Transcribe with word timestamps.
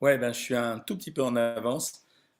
Ouais, 0.00 0.16
ben, 0.18 0.32
je 0.32 0.38
suis 0.38 0.54
un 0.54 0.78
tout 0.78 0.96
petit 0.96 1.10
peu 1.10 1.22
en 1.22 1.34
avance. 1.36 1.92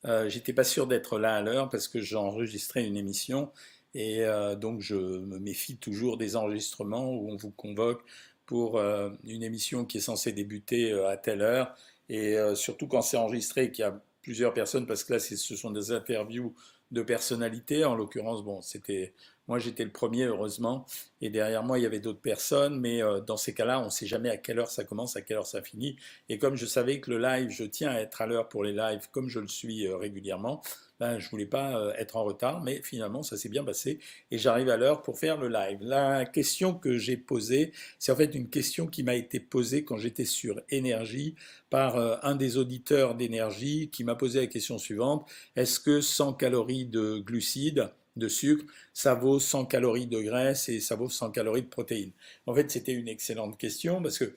Euh, 0.04 0.28
j'étais 0.28 0.52
pas 0.52 0.64
sûr 0.64 0.86
d'être 0.86 1.18
là 1.18 1.34
à 1.36 1.42
l'heure 1.42 1.68
parce 1.70 1.88
que 1.88 2.00
j'enregistrais 2.00 2.86
une 2.86 2.96
émission 2.96 3.50
et 3.94 4.22
euh, 4.24 4.54
donc 4.54 4.80
je 4.80 4.94
me 4.94 5.38
méfie 5.40 5.76
toujours 5.76 6.18
des 6.18 6.36
enregistrements 6.36 7.10
où 7.12 7.30
on 7.30 7.36
vous 7.36 7.50
convoque 7.50 8.02
pour 8.46 8.78
euh, 8.78 9.10
une 9.24 9.42
émission 9.42 9.84
qui 9.84 9.98
est 9.98 10.00
censée 10.00 10.32
débuter 10.32 10.92
euh, 10.92 11.08
à 11.08 11.16
telle 11.16 11.42
heure 11.42 11.74
et 12.08 12.36
surtout 12.54 12.86
quand 12.88 13.02
c'est 13.02 13.18
enregistré 13.18 13.64
et 13.64 13.70
qu'il 13.70 13.82
y 13.82 13.86
a 13.86 14.00
plusieurs 14.22 14.54
personnes 14.54 14.86
parce 14.86 15.04
que 15.04 15.12
là 15.12 15.18
ce 15.18 15.36
sont 15.56 15.70
des 15.70 15.92
interviews 15.92 16.54
de 16.90 17.02
personnalités. 17.02 17.84
En 17.84 17.94
l'occurrence, 17.94 18.42
bon, 18.44 18.60
c'était 18.62 19.12
moi 19.46 19.58
j'étais 19.58 19.84
le 19.84 19.90
premier 19.90 20.24
heureusement 20.24 20.84
et 21.22 21.30
derrière 21.30 21.62
moi 21.62 21.78
il 21.78 21.82
y 21.82 21.86
avait 21.86 22.00
d'autres 22.00 22.20
personnes, 22.20 22.78
mais 22.78 23.02
euh, 23.02 23.20
dans 23.20 23.36
ces 23.36 23.54
cas-là, 23.54 23.80
on 23.80 23.86
ne 23.86 23.90
sait 23.90 24.06
jamais 24.06 24.30
à 24.30 24.36
quelle 24.36 24.58
heure 24.58 24.70
ça 24.70 24.84
commence, 24.84 25.16
à 25.16 25.22
quelle 25.22 25.38
heure 25.38 25.46
ça 25.46 25.62
finit. 25.62 25.96
Et 26.28 26.38
comme 26.38 26.54
je 26.54 26.66
savais 26.66 27.00
que 27.00 27.10
le 27.10 27.18
live, 27.18 27.48
je 27.50 27.64
tiens 27.64 27.90
à 27.90 28.00
être 28.00 28.20
à 28.20 28.26
l'heure 28.26 28.48
pour 28.48 28.62
les 28.62 28.72
lives 28.72 29.08
comme 29.10 29.28
je 29.28 29.40
le 29.40 29.48
suis 29.48 29.86
euh, 29.86 29.96
régulièrement, 29.96 30.62
ben, 31.00 31.18
je 31.18 31.28
voulais 31.30 31.46
pas 31.46 31.78
euh, 31.78 31.92
être 31.96 32.16
en 32.16 32.24
retard, 32.24 32.62
mais 32.62 32.82
finalement 32.82 33.22
ça 33.22 33.36
s'est 33.36 33.48
bien 33.48 33.64
passé 33.64 33.98
et 34.30 34.38
j'arrive 34.38 34.68
à 34.68 34.76
l'heure 34.76 35.02
pour 35.02 35.18
faire 35.18 35.38
le 35.38 35.48
live. 35.48 35.78
La 35.80 36.24
question 36.24 36.74
que 36.74 36.98
j'ai 36.98 37.16
posée, 37.16 37.72
c'est 37.98 38.12
en 38.12 38.16
fait 38.16 38.34
une 38.34 38.48
question 38.48 38.86
qui 38.86 39.02
m'a 39.02 39.14
été 39.14 39.40
posée 39.40 39.84
quand 39.84 39.96
j'étais 39.96 40.24
sur 40.24 40.60
énergie 40.70 41.34
par 41.70 42.24
un 42.24 42.34
des 42.34 42.56
auditeurs 42.56 43.14
d'énergie 43.14 43.90
qui 43.90 44.04
m'a 44.04 44.14
posé 44.14 44.40
la 44.40 44.46
question 44.46 44.78
suivante 44.78 45.28
est-ce 45.56 45.80
que 45.80 46.00
100 46.00 46.34
calories 46.34 46.86
de 46.86 47.18
glucides 47.18 47.90
de 48.16 48.28
sucre, 48.28 48.64
ça 48.92 49.14
vaut 49.14 49.38
100 49.38 49.66
calories 49.66 50.06
de 50.06 50.20
graisse 50.20 50.68
et 50.68 50.80
ça 50.80 50.96
vaut 50.96 51.08
100 51.08 51.30
calories 51.30 51.62
de 51.62 51.68
protéines? 51.68 52.12
En 52.46 52.54
fait, 52.54 52.70
c'était 52.70 52.92
une 52.92 53.08
excellente 53.08 53.58
question 53.58 54.02
parce 54.02 54.18
que 54.18 54.34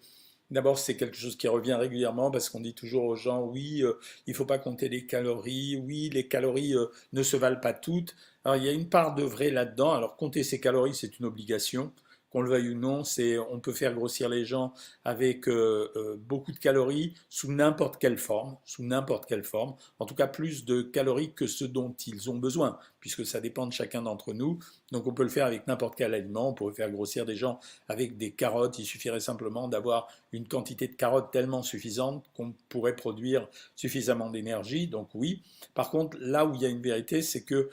d'abord, 0.52 0.78
c'est 0.78 0.96
quelque 0.96 1.18
chose 1.18 1.38
qui 1.38 1.48
revient 1.48 1.74
régulièrement 1.74 2.30
parce 2.30 2.50
qu'on 2.50 2.60
dit 2.60 2.74
toujours 2.74 3.06
aux 3.06 3.16
gens, 3.16 3.42
oui, 3.44 3.82
euh, 3.84 3.94
il 4.28 4.32
ne 4.32 4.36
faut 4.36 4.46
pas 4.46 4.60
compter 4.60 4.90
les 4.90 5.06
calories, 5.06 5.78
oui, 5.78 6.10
les 6.10 6.28
calories 6.28 6.76
euh, 6.76 6.88
ne 7.14 7.24
se 7.24 7.38
valent 7.38 7.60
pas 7.60 7.74
toutes. 7.74 8.16
Alors, 8.44 8.58
il 8.58 8.64
y 8.64 8.70
a 8.70 8.74
une 8.74 8.90
part 8.90 9.16
de 9.16 9.24
vrai 9.24 9.50
là-dedans. 9.50 9.94
Alors, 9.94 10.16
compter 10.18 10.44
ses 10.44 10.60
calories, 10.60 10.94
c'est 10.96 11.20
une 11.20 11.26
obligation 11.26 11.92
qu'on 12.32 12.42
le 12.42 12.50
veuille 12.50 12.70
ou 12.70 12.78
non, 12.78 13.04
c'est 13.04 13.38
on 13.38 13.60
peut 13.60 13.74
faire 13.74 13.94
grossir 13.94 14.30
les 14.30 14.46
gens 14.46 14.74
avec 15.04 15.48
euh, 15.48 15.92
euh, 15.96 16.16
beaucoup 16.18 16.52
de 16.52 16.58
calories 16.58 17.14
sous 17.30 17.52
n'importe 17.52 17.98
quelle 17.98 18.18
forme, 18.18 18.58
sous 18.66 18.84
n'importe 18.84 19.26
quelle 19.26 19.44
forme, 19.44 19.76
en 20.00 20.06
tout 20.06 20.16
cas 20.16 20.28
plus 20.28 20.66
de 20.66 20.82
calories 20.82 21.34
que 21.34 21.46
ce 21.46 21.66
dont 21.66 21.94
ils 22.08 22.30
ont 22.30 22.38
besoin, 22.38 22.80
puisque 23.00 23.26
ça 23.26 23.42
dépend 23.42 23.68
de 23.68 23.74
chacun 23.74 24.02
d'entre 24.02 24.34
nous. 24.34 24.60
Donc 24.92 25.08
on 25.08 25.14
peut 25.14 25.24
le 25.24 25.30
faire 25.30 25.46
avec 25.46 25.68
n'importe 25.68 25.96
quel 25.96 26.14
aliment, 26.14 26.50
on 26.50 26.54
pourrait 26.54 26.74
faire 26.74 26.90
grossir 26.90 27.26
des 27.26 27.36
gens 27.36 27.60
avec 27.90 28.18
des 28.18 28.32
carottes, 28.32 28.80
il 28.80 28.86
suffirait 28.86 29.20
simplement 29.20 29.68
d'avoir 29.68 30.08
une 30.32 30.48
quantité 30.48 30.88
de 30.88 30.94
carottes 30.94 31.32
tellement 31.32 31.64
suffisante 31.64 32.26
qu'on 32.34 32.54
pourrait 32.70 32.96
produire 32.96 33.50
suffisamment 33.76 34.30
d'énergie, 34.30 34.88
donc 34.88 35.10
oui. 35.14 35.42
Par 35.74 35.90
contre, 35.90 36.18
là 36.22 36.46
où 36.46 36.56
il 36.56 36.62
y 36.62 36.66
a 36.66 36.70
une 36.70 36.82
vérité, 36.82 37.22
c'est 37.22 37.44
que 37.44 37.70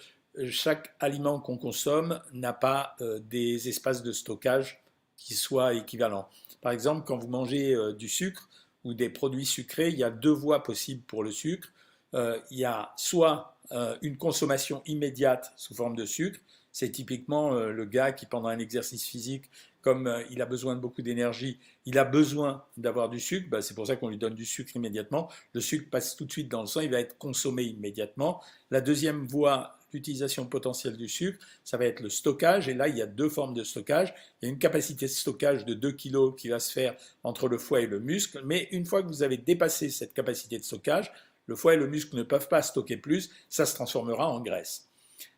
chaque 0.46 0.94
aliment 1.00 1.40
qu'on 1.40 1.56
consomme 1.56 2.20
n'a 2.32 2.52
pas 2.52 2.96
euh, 3.00 3.18
des 3.18 3.68
espaces 3.68 4.02
de 4.02 4.12
stockage 4.12 4.82
qui 5.16 5.34
soient 5.34 5.74
équivalents. 5.74 6.28
Par 6.60 6.72
exemple, 6.72 7.04
quand 7.06 7.16
vous 7.16 7.28
mangez 7.28 7.74
euh, 7.74 7.92
du 7.92 8.08
sucre 8.08 8.48
ou 8.84 8.94
des 8.94 9.08
produits 9.08 9.46
sucrés, 9.46 9.88
il 9.88 9.98
y 9.98 10.04
a 10.04 10.10
deux 10.10 10.32
voies 10.32 10.62
possibles 10.62 11.02
pour 11.02 11.24
le 11.24 11.30
sucre. 11.30 11.68
Euh, 12.14 12.38
il 12.50 12.58
y 12.58 12.64
a 12.64 12.92
soit 12.96 13.54
une 14.00 14.16
consommation 14.16 14.80
immédiate 14.86 15.52
sous 15.56 15.74
forme 15.74 15.94
de 15.94 16.06
sucre, 16.06 16.40
c'est 16.72 16.90
typiquement 16.90 17.50
le 17.50 17.84
gars 17.84 18.12
qui, 18.12 18.24
pendant 18.24 18.48
un 18.48 18.58
exercice 18.58 19.04
physique, 19.04 19.50
comme 19.82 20.10
il 20.30 20.40
a 20.40 20.46
besoin 20.46 20.74
de 20.74 20.80
beaucoup 20.80 21.02
d'énergie, 21.02 21.58
il 21.84 21.98
a 21.98 22.04
besoin 22.04 22.64
d'avoir 22.78 23.10
du 23.10 23.20
sucre, 23.20 23.50
bah, 23.50 23.60
c'est 23.60 23.74
pour 23.74 23.86
ça 23.86 23.96
qu'on 23.96 24.08
lui 24.08 24.16
donne 24.16 24.34
du 24.34 24.46
sucre 24.46 24.74
immédiatement. 24.74 25.28
Le 25.52 25.60
sucre 25.60 25.90
passe 25.90 26.16
tout 26.16 26.24
de 26.24 26.32
suite 26.32 26.48
dans 26.48 26.62
le 26.62 26.66
sang, 26.66 26.80
il 26.80 26.90
va 26.90 26.98
être 26.98 27.18
consommé 27.18 27.64
immédiatement. 27.64 28.42
La 28.70 28.80
deuxième 28.80 29.26
voie 29.26 29.77
l'utilisation 29.92 30.46
potentielle 30.46 30.96
du 30.96 31.08
sucre, 31.08 31.38
ça 31.64 31.76
va 31.76 31.86
être 31.86 32.00
le 32.00 32.08
stockage. 32.08 32.68
Et 32.68 32.74
là, 32.74 32.88
il 32.88 32.96
y 32.96 33.02
a 33.02 33.06
deux 33.06 33.28
formes 33.28 33.54
de 33.54 33.64
stockage. 33.64 34.14
Il 34.40 34.46
y 34.46 34.48
a 34.48 34.52
une 34.52 34.58
capacité 34.58 35.06
de 35.06 35.10
stockage 35.10 35.64
de 35.64 35.74
2 35.74 35.92
kg 35.92 36.34
qui 36.36 36.48
va 36.48 36.60
se 36.60 36.72
faire 36.72 36.96
entre 37.24 37.48
le 37.48 37.58
foie 37.58 37.80
et 37.80 37.86
le 37.86 38.00
muscle. 38.00 38.42
Mais 38.44 38.68
une 38.72 38.86
fois 38.86 39.02
que 39.02 39.08
vous 39.08 39.22
avez 39.22 39.36
dépassé 39.36 39.90
cette 39.90 40.14
capacité 40.14 40.58
de 40.58 40.64
stockage, 40.64 41.12
le 41.46 41.56
foie 41.56 41.74
et 41.74 41.78
le 41.78 41.88
muscle 41.88 42.16
ne 42.16 42.22
peuvent 42.22 42.48
pas 42.48 42.62
stocker 42.62 42.96
plus, 42.96 43.30
ça 43.48 43.66
se 43.66 43.74
transformera 43.74 44.28
en 44.28 44.40
graisse. 44.40 44.88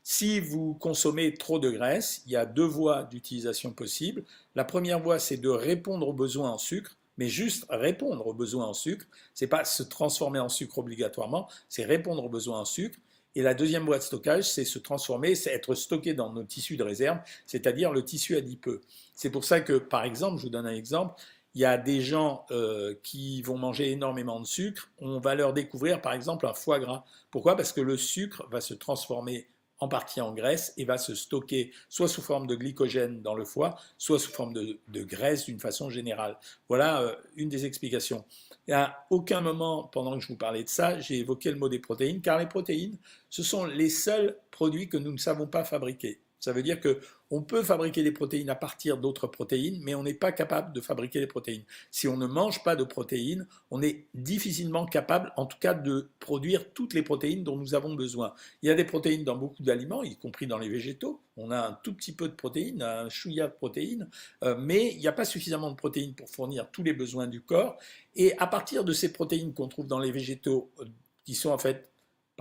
Si 0.02 0.40
vous 0.40 0.74
consommez 0.74 1.34
trop 1.34 1.58
de 1.58 1.70
graisse, 1.70 2.22
il 2.26 2.32
y 2.32 2.36
a 2.36 2.44
deux 2.46 2.64
voies 2.64 3.04
d'utilisation 3.04 3.72
possibles. 3.72 4.24
La 4.54 4.64
première 4.64 5.00
voie, 5.00 5.18
c'est 5.18 5.36
de 5.36 5.48
répondre 5.48 6.08
aux 6.08 6.12
besoins 6.12 6.50
en 6.50 6.58
sucre, 6.58 6.96
mais 7.16 7.28
juste 7.28 7.64
répondre 7.70 8.26
aux 8.26 8.34
besoins 8.34 8.66
en 8.66 8.74
sucre. 8.74 9.06
C'est 9.34 9.46
pas 9.46 9.64
se 9.64 9.82
transformer 9.82 10.38
en 10.38 10.48
sucre 10.48 10.78
obligatoirement, 10.78 11.48
c'est 11.68 11.84
répondre 11.84 12.24
aux 12.24 12.28
besoins 12.28 12.60
en 12.60 12.64
sucre. 12.64 12.98
Et 13.34 13.42
la 13.42 13.54
deuxième 13.54 13.84
voie 13.84 13.98
de 13.98 14.02
stockage, 14.02 14.50
c'est 14.50 14.64
se 14.64 14.78
transformer, 14.78 15.34
c'est 15.34 15.52
être 15.52 15.74
stocké 15.74 16.14
dans 16.14 16.32
nos 16.32 16.42
tissus 16.42 16.76
de 16.76 16.82
réserve, 16.82 17.18
c'est-à-dire 17.46 17.92
le 17.92 18.04
tissu 18.04 18.36
adipeux. 18.36 18.80
C'est 19.14 19.30
pour 19.30 19.44
ça 19.44 19.60
que, 19.60 19.74
par 19.74 20.04
exemple, 20.04 20.38
je 20.38 20.44
vous 20.44 20.50
donne 20.50 20.66
un 20.66 20.74
exemple, 20.74 21.14
il 21.54 21.60
y 21.60 21.64
a 21.64 21.76
des 21.76 22.00
gens 22.00 22.46
euh, 22.50 22.94
qui 23.02 23.42
vont 23.42 23.58
manger 23.58 23.90
énormément 23.90 24.40
de 24.40 24.46
sucre, 24.46 24.90
on 24.98 25.18
va 25.18 25.34
leur 25.34 25.52
découvrir 25.52 26.00
par 26.00 26.12
exemple 26.12 26.46
un 26.46 26.54
foie 26.54 26.78
gras. 26.78 27.04
Pourquoi? 27.30 27.56
Parce 27.56 27.72
que 27.72 27.80
le 27.80 27.96
sucre 27.96 28.46
va 28.50 28.60
se 28.60 28.74
transformer 28.74 29.48
en 29.80 29.88
partie 29.88 30.20
en 30.20 30.32
graisse 30.32 30.72
et 30.76 30.84
va 30.84 30.98
se 30.98 31.14
stocker 31.14 31.72
soit 31.88 32.08
sous 32.08 32.22
forme 32.22 32.46
de 32.46 32.54
glycogène 32.54 33.22
dans 33.22 33.34
le 33.34 33.44
foie, 33.44 33.76
soit 33.98 34.18
sous 34.18 34.30
forme 34.30 34.52
de, 34.52 35.02
graisse 35.02 35.46
d'une 35.46 35.58
façon 35.58 35.90
générale. 35.90 36.38
Voilà 36.68 37.00
euh, 37.02 37.16
une 37.36 37.48
des 37.48 37.66
explications. 37.66 38.24
Et 38.68 38.72
à 38.72 39.06
aucun 39.10 39.40
moment, 39.40 39.84
pendant 39.84 40.14
que 40.14 40.20
je 40.20 40.28
vous 40.28 40.36
parlais 40.36 40.62
de 40.62 40.68
ça, 40.68 41.00
j'ai 41.00 41.18
évoqué 41.18 41.50
le 41.50 41.56
mot 41.56 41.68
des 41.68 41.78
protéines, 41.78 42.20
car 42.20 42.38
les 42.38 42.46
protéines, 42.46 42.98
ce 43.28 43.42
sont 43.42 43.64
les 43.64 43.90
seuls 43.90 44.36
produits 44.50 44.88
que 44.88 44.96
nous 44.96 45.12
ne 45.12 45.18
savons 45.18 45.46
pas 45.46 45.64
fabriquer. 45.64 46.20
Ça 46.40 46.52
veut 46.52 46.62
dire 46.62 46.80
qu'on 46.80 47.42
peut 47.42 47.62
fabriquer 47.62 48.02
des 48.02 48.12
protéines 48.12 48.48
à 48.48 48.54
partir 48.54 48.96
d'autres 48.96 49.26
protéines, 49.26 49.78
mais 49.82 49.94
on 49.94 50.02
n'est 50.02 50.14
pas 50.14 50.32
capable 50.32 50.72
de 50.72 50.80
fabriquer 50.80 51.20
des 51.20 51.26
protéines. 51.26 51.64
Si 51.90 52.08
on 52.08 52.16
ne 52.16 52.26
mange 52.26 52.64
pas 52.64 52.76
de 52.76 52.84
protéines, 52.84 53.46
on 53.70 53.82
est 53.82 54.06
difficilement 54.14 54.86
capable, 54.86 55.32
en 55.36 55.44
tout 55.44 55.58
cas, 55.58 55.74
de 55.74 56.08
produire 56.18 56.72
toutes 56.72 56.94
les 56.94 57.02
protéines 57.02 57.44
dont 57.44 57.56
nous 57.56 57.74
avons 57.74 57.94
besoin. 57.94 58.32
Il 58.62 58.68
y 58.68 58.70
a 58.70 58.74
des 58.74 58.84
protéines 58.84 59.22
dans 59.22 59.36
beaucoup 59.36 59.62
d'aliments, 59.62 60.02
y 60.02 60.16
compris 60.16 60.46
dans 60.46 60.58
les 60.58 60.70
végétaux. 60.70 61.20
On 61.36 61.50
a 61.50 61.68
un 61.68 61.72
tout 61.82 61.94
petit 61.94 62.12
peu 62.12 62.26
de 62.26 62.34
protéines, 62.34 62.82
un 62.82 63.10
chouïa 63.10 63.46
de 63.46 63.52
protéines, 63.52 64.08
euh, 64.42 64.56
mais 64.58 64.92
il 64.92 64.98
n'y 64.98 65.08
a 65.08 65.12
pas 65.12 65.26
suffisamment 65.26 65.70
de 65.70 65.76
protéines 65.76 66.14
pour 66.14 66.28
fournir 66.30 66.70
tous 66.70 66.82
les 66.82 66.94
besoins 66.94 67.26
du 67.26 67.42
corps. 67.42 67.76
Et 68.16 68.36
à 68.38 68.46
partir 68.46 68.82
de 68.82 68.94
ces 68.94 69.12
protéines 69.12 69.52
qu'on 69.52 69.68
trouve 69.68 69.86
dans 69.86 69.98
les 69.98 70.10
végétaux, 70.10 70.70
euh, 70.80 70.84
qui 71.24 71.34
sont 71.34 71.50
en 71.50 71.58
fait 71.58 71.89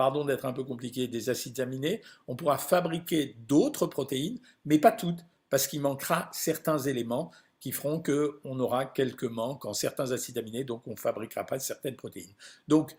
pardon 0.00 0.24
d'être 0.24 0.46
un 0.46 0.54
peu 0.54 0.64
compliqué, 0.64 1.08
des 1.08 1.28
acides 1.28 1.60
aminés, 1.60 2.00
on 2.26 2.34
pourra 2.34 2.56
fabriquer 2.56 3.36
d'autres 3.46 3.86
protéines, 3.86 4.38
mais 4.64 4.78
pas 4.78 4.92
toutes, 4.92 5.26
parce 5.50 5.66
qu'il 5.66 5.82
manquera 5.82 6.30
certains 6.32 6.78
éléments 6.78 7.30
qui 7.58 7.70
feront 7.70 8.02
qu'on 8.02 8.60
aura 8.60 8.86
quelques 8.86 9.24
manques 9.24 9.66
en 9.66 9.74
certains 9.74 10.10
acides 10.12 10.38
aminés, 10.38 10.64
donc 10.64 10.86
on 10.86 10.92
ne 10.92 10.96
fabriquera 10.96 11.44
pas 11.44 11.58
certaines 11.58 11.96
protéines. 11.96 12.32
Donc, 12.66 12.96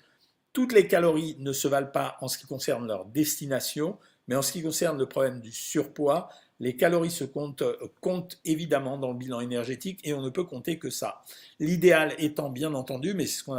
toutes 0.54 0.74
les 0.74 0.88
calories 0.88 1.38
ne 1.40 1.54
se 1.54 1.68
valent 1.68 1.90
pas 1.92 2.18
en 2.22 2.28
ce 2.28 2.38
qui 2.38 2.46
concerne 2.46 2.86
leur 2.86 3.06
destination, 3.06 3.98
mais 4.28 4.36
en 4.36 4.44
ce 4.44 4.52
qui 4.52 4.62
concerne 4.62 5.00
le 5.00 5.08
problème 5.08 5.40
du 5.40 5.52
surpoids, 5.52 6.30
les 6.60 6.76
calories 6.76 7.10
se 7.10 7.24
comptent, 7.24 7.64
euh, 7.64 7.78
comptent, 8.02 8.40
évidemment 8.46 9.00
dans 9.00 9.12
le 9.12 9.18
bilan 9.18 9.40
énergétique 9.40 10.00
et 10.04 10.14
on 10.14 10.22
ne 10.22 10.30
peut 10.30 10.44
compter 10.44 10.78
que 10.78 10.92
ça. 10.92 11.24
L'idéal 11.60 12.14
étant 12.20 12.52
bien 12.52 12.76
entendu, 12.76 13.16
mais 13.16 13.26
c'est 13.26 13.40
ce 13.40 13.44
qu'on 13.44 13.56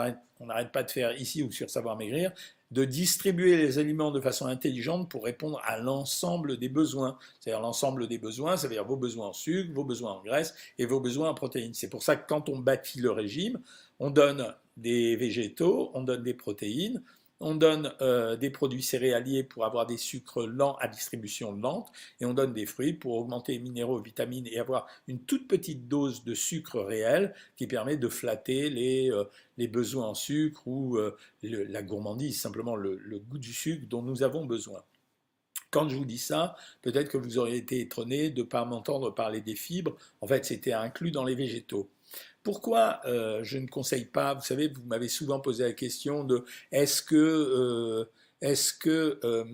n'arrête 0.47 0.70
pas 0.70 0.84
de 0.84 0.91
faire 0.92 1.20
ici 1.20 1.42
ou 1.42 1.50
sur 1.50 1.69
Savoir 1.69 1.97
Maigrir, 1.97 2.30
de 2.72 2.87
distribuer 2.87 3.59
les 3.59 3.78
aliments 3.78 4.10
de 4.10 4.21
façon 4.21 4.47
intelligente 4.47 5.10
pour 5.10 5.25
répondre 5.25 5.60
à 5.65 5.78
l'ensemble 5.78 6.59
des 6.59 6.71
besoins. 6.71 7.19
C'est-à-dire 7.38 7.60
l'ensemble 7.60 8.09
des 8.09 8.19
besoins, 8.19 8.56
ça 8.56 8.66
veut 8.66 8.75
dire 8.75 8.84
vos 8.84 8.97
besoins 8.97 9.28
en 9.28 9.33
sucre, 9.34 9.71
vos 9.75 9.84
besoins 9.84 10.12
en 10.12 10.22
graisse 10.22 10.55
et 10.78 10.87
vos 10.87 10.99
besoins 10.99 11.28
en 11.28 11.34
protéines. 11.34 11.75
C'est 11.75 11.91
pour 11.91 12.03
ça 12.03 12.16
que 12.16 12.27
quand 12.27 12.49
on 12.49 12.59
bâtit 12.59 13.00
le 13.00 13.10
régime, 13.10 13.60
on 13.99 14.10
donne 14.10 14.55
des 14.78 15.16
végétaux, 15.16 15.91
on 15.92 16.03
donne 16.03 16.22
des 16.22 16.33
protéines, 16.33 17.03
on 17.42 17.54
donne 17.54 17.92
euh, 18.00 18.36
des 18.36 18.50
produits 18.50 18.83
céréaliers 18.83 19.42
pour 19.42 19.66
avoir 19.66 19.84
des 19.84 19.98
sucres 19.98 20.47
lents 20.47 20.77
à 20.80 20.89
distribution 20.89 21.53
lente, 21.53 21.92
et 22.21 22.24
on 22.24 22.33
donne 22.33 22.54
des 22.54 22.66
fruits 22.66 22.92
pour 22.94 23.16
augmenter 23.16 23.53
les 23.53 23.59
minéraux, 23.59 24.00
vitamines 24.00 24.47
et 24.47 24.59
avoir 24.59 24.86
une 25.09 25.21
toute 25.21 25.48
petite 25.48 25.89
dose 25.89 26.24
de 26.24 26.34
sucre 26.34 26.80
réel 26.80 27.34
qui 27.56 27.66
permet 27.66 27.97
de 27.97 28.09
flatter 28.09 28.71
les, 28.71 29.10
euh, 29.10 29.24
les 29.59 29.68
besoins 29.68 30.06
en 30.06 30.15
sucre 30.15 30.66
ou 30.66 30.97
euh, 30.97 31.16
la 31.42 31.83
gourmandise, 31.83 32.41
simplement 32.41 32.77
le, 32.77 32.97
le 32.97 33.18
goût 33.18 33.39
du 33.39 33.53
sucre 33.53 33.86
dont 33.89 34.03
nous 34.03 34.22
avons 34.22 34.47
besoin. 34.47 34.83
Quand 35.72 35.89
je 35.89 35.97
vous 35.97 36.04
dis 36.04 36.18
ça, 36.18 36.54
peut-être 36.83 37.09
que 37.09 37.16
vous 37.16 37.39
auriez 37.39 37.56
été 37.56 37.80
étonné 37.80 38.28
de 38.28 38.42
ne 38.42 38.47
pas 38.47 38.65
m'entendre 38.66 39.10
parler 39.10 39.41
des 39.41 39.56
fibres. 39.56 39.97
En 40.21 40.27
fait, 40.27 40.44
c'était 40.44 40.74
inclus 40.74 41.10
dans 41.10 41.24
les 41.24 41.34
végétaux. 41.34 41.89
Pourquoi 42.42 43.00
euh, 43.06 43.41
je 43.44 43.59
ne 43.59 43.66
conseille 43.66 44.04
pas, 44.04 44.34
vous 44.34 44.42
savez, 44.42 44.68
vous 44.68 44.83
m'avez 44.84 45.09
souvent 45.09 45.39
posé 45.41 45.62
la 45.62 45.72
question 45.72 46.24
de 46.24 46.44
est-ce 46.72 47.00
que, 47.00 47.15
euh, 47.15 48.04
est-ce 48.41 48.74
que 48.74 49.21
euh, 49.22 49.44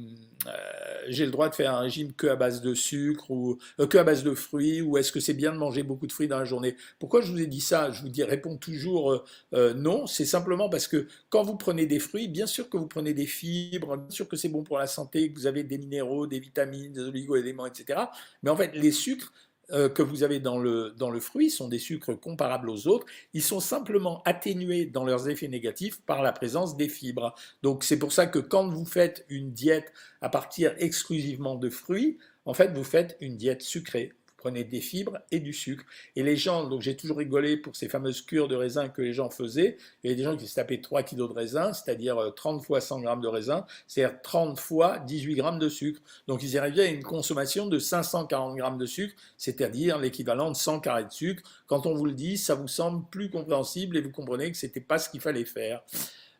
j'ai 1.08 1.26
le 1.26 1.30
droit 1.30 1.50
de 1.50 1.54
faire 1.54 1.74
un 1.74 1.80
régime 1.80 2.14
que 2.14 2.26
à 2.26 2.36
base 2.36 2.62
de 2.62 2.72
sucre 2.72 3.30
ou 3.30 3.58
que 3.90 3.98
à 3.98 4.04
base 4.04 4.24
de 4.24 4.34
fruits 4.34 4.80
ou 4.80 4.96
est-ce 4.96 5.12
que 5.12 5.20
c'est 5.20 5.34
bien 5.34 5.52
de 5.52 5.58
manger 5.58 5.82
beaucoup 5.82 6.06
de 6.06 6.12
fruits 6.12 6.28
dans 6.28 6.38
la 6.38 6.46
journée? 6.46 6.76
Pourquoi 6.98 7.20
je 7.20 7.30
vous 7.30 7.40
ai 7.40 7.46
dit 7.46 7.60
ça? 7.60 7.90
Je 7.90 8.00
vous 8.00 8.08
dis 8.08 8.22
réponds 8.22 8.56
toujours 8.56 9.22
non. 9.52 10.06
C'est 10.06 10.24
simplement 10.24 10.70
parce 10.70 10.88
que 10.88 11.06
quand 11.28 11.42
vous 11.42 11.56
prenez 11.56 11.84
des 11.84 11.98
fruits, 11.98 12.28
bien 12.28 12.46
sûr 12.46 12.70
que 12.70 12.78
vous 12.78 12.86
prenez 12.86 13.12
des 13.12 13.26
fibres, 13.26 13.98
bien 13.98 14.10
sûr 14.10 14.26
que 14.26 14.36
c'est 14.36 14.48
bon 14.48 14.62
pour 14.62 14.78
la 14.78 14.86
santé, 14.86 15.30
que 15.30 15.38
vous 15.38 15.46
avez 15.46 15.64
des 15.64 15.76
minéraux, 15.76 16.26
des 16.26 16.40
vitamines, 16.40 16.92
des 16.94 17.00
oligo-éléments, 17.02 17.66
etc. 17.66 18.00
Mais 18.42 18.50
en 18.50 18.56
fait, 18.56 18.74
les 18.74 18.92
sucres 18.92 19.34
euh, 19.70 19.88
que 19.88 20.02
vous 20.02 20.22
avez 20.22 20.40
dans 20.40 20.58
le, 20.58 20.94
dans 20.96 21.10
le 21.10 21.20
fruit 21.20 21.50
sont 21.50 21.68
des 21.68 21.78
sucres 21.78 22.18
comparables 22.18 22.70
aux 22.70 22.88
autres. 22.88 23.06
Ils 23.34 23.42
sont 23.42 23.60
simplement 23.60 24.22
atténués 24.24 24.86
dans 24.86 25.04
leurs 25.04 25.28
effets 25.28 25.48
négatifs 25.48 26.00
par 26.02 26.22
la 26.22 26.32
présence 26.32 26.76
des 26.76 26.88
fibres. 26.88 27.34
Donc 27.62 27.84
c'est 27.84 27.98
pour 27.98 28.12
ça 28.12 28.26
que 28.26 28.38
quand 28.38 28.68
vous 28.68 28.86
faites 28.86 29.26
une 29.28 29.52
diète 29.52 29.92
à 30.20 30.28
partir 30.28 30.74
exclusivement 30.78 31.54
de 31.54 31.68
fruits, 31.68 32.18
en 32.46 32.54
fait 32.54 32.72
vous 32.72 32.84
faites 32.84 33.16
une 33.20 33.36
diète 33.36 33.62
sucrée 33.62 34.14
prenez 34.38 34.64
des 34.64 34.80
fibres 34.80 35.18
et 35.30 35.40
du 35.40 35.52
sucre. 35.52 35.84
Et 36.16 36.22
les 36.22 36.36
gens, 36.36 36.66
donc 36.66 36.80
j'ai 36.80 36.96
toujours 36.96 37.18
rigolé 37.18 37.58
pour 37.58 37.76
ces 37.76 37.88
fameuses 37.88 38.22
cures 38.22 38.48
de 38.48 38.56
raisin 38.56 38.88
que 38.88 39.02
les 39.02 39.12
gens 39.12 39.28
faisaient. 39.28 39.76
Il 40.02 40.10
y 40.10 40.14
a 40.14 40.16
des 40.16 40.22
gens 40.22 40.36
qui 40.36 40.46
se 40.46 40.54
tapaient 40.54 40.80
3 40.80 41.02
kg 41.02 41.16
de 41.16 41.22
raisin, 41.24 41.72
c'est-à-dire 41.74 42.32
30 42.34 42.60
euh, 42.60 42.64
fois 42.64 42.80
100 42.80 43.02
g 43.02 43.08
de 43.20 43.28
raisin, 43.28 43.66
c'est-à-dire 43.86 44.22
30 44.22 44.58
fois 44.58 44.98
18 45.00 45.36
g 45.36 45.42
de 45.58 45.68
sucre. 45.68 46.00
Donc 46.26 46.42
ils 46.42 46.56
arrivaient 46.56 46.86
à 46.86 46.90
une 46.90 47.02
consommation 47.02 47.66
de 47.66 47.78
540 47.78 48.56
g 48.56 48.64
de 48.78 48.86
sucre, 48.86 49.14
c'est-à-dire 49.36 49.98
l'équivalent 49.98 50.50
de 50.50 50.56
100 50.56 50.80
carrés 50.80 51.04
de 51.04 51.12
sucre. 51.12 51.42
Quand 51.66 51.84
on 51.86 51.94
vous 51.94 52.06
le 52.06 52.12
dit, 52.12 52.38
ça 52.38 52.54
vous 52.54 52.68
semble 52.68 53.04
plus 53.10 53.30
compréhensible 53.30 53.96
et 53.96 54.00
vous 54.00 54.12
comprenez 54.12 54.50
que 54.50 54.56
ce 54.56 54.66
n'était 54.66 54.80
pas 54.80 54.98
ce 54.98 55.10
qu'il 55.10 55.20
fallait 55.20 55.44
faire. 55.44 55.82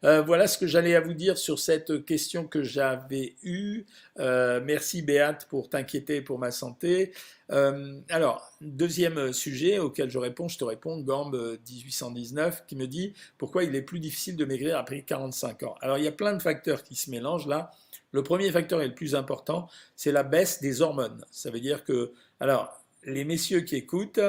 Euh, 0.05 0.23
voilà 0.23 0.47
ce 0.47 0.59
que 0.59 0.67
j'allais 0.67 0.95
à 0.95 1.00
vous 1.00 1.15
dire 1.15 1.37
sur 1.37 1.59
cette 1.59 2.05
question 2.05 2.47
que 2.47 2.62
j'avais 2.62 3.35
eue. 3.43 3.85
Euh, 4.21 4.61
merci 4.65 5.03
Béate 5.03 5.47
pour 5.49 5.69
t'inquiéter 5.69 6.21
pour 6.21 6.39
ma 6.39 6.50
santé. 6.50 7.12
Euh, 7.50 7.99
alors, 8.09 8.53
deuxième 8.61 9.33
sujet 9.33 9.79
auquel 9.79 10.11
je 10.11 10.19
réponds, 10.19 10.49
je 10.49 10.59
te 10.59 10.65
réponds, 10.65 11.00
Gambe 11.00 11.59
1819, 11.69 12.65
qui 12.67 12.77
me 12.77 12.87
dit 12.87 13.12
pourquoi 13.39 13.65
il 13.65 13.75
est 13.75 13.83
plus 13.83 13.99
difficile 13.99 14.37
de 14.37 14.45
maigrir 14.45 14.79
après 14.79 15.03
45 15.03 15.65
ans. 15.65 15.75
Alors, 15.81 15.99
il 15.99 16.05
y 16.05 16.09
a 16.09 16.12
plein 16.12 16.35
de 16.35 16.43
facteurs 16.43 16.85
qui 16.85 16.95
se 16.95 17.11
mélangent 17.11 17.49
là. 17.49 17.73
Le 18.12 18.23
premier 18.23 18.50
facteur 18.50 18.81
et 18.81 18.89
le 18.89 18.95
plus 18.95 19.15
important, 19.15 19.69
c'est 19.97 20.12
la 20.12 20.23
baisse 20.23 20.61
des 20.61 20.81
hormones. 20.81 21.25
Ça 21.31 21.50
veut 21.50 21.61
dire 21.61 21.85
que, 21.85 22.12
alors, 22.41 22.73
les 23.05 23.25
messieurs 23.25 23.61
qui 23.61 23.77
écoutent, 23.77 24.21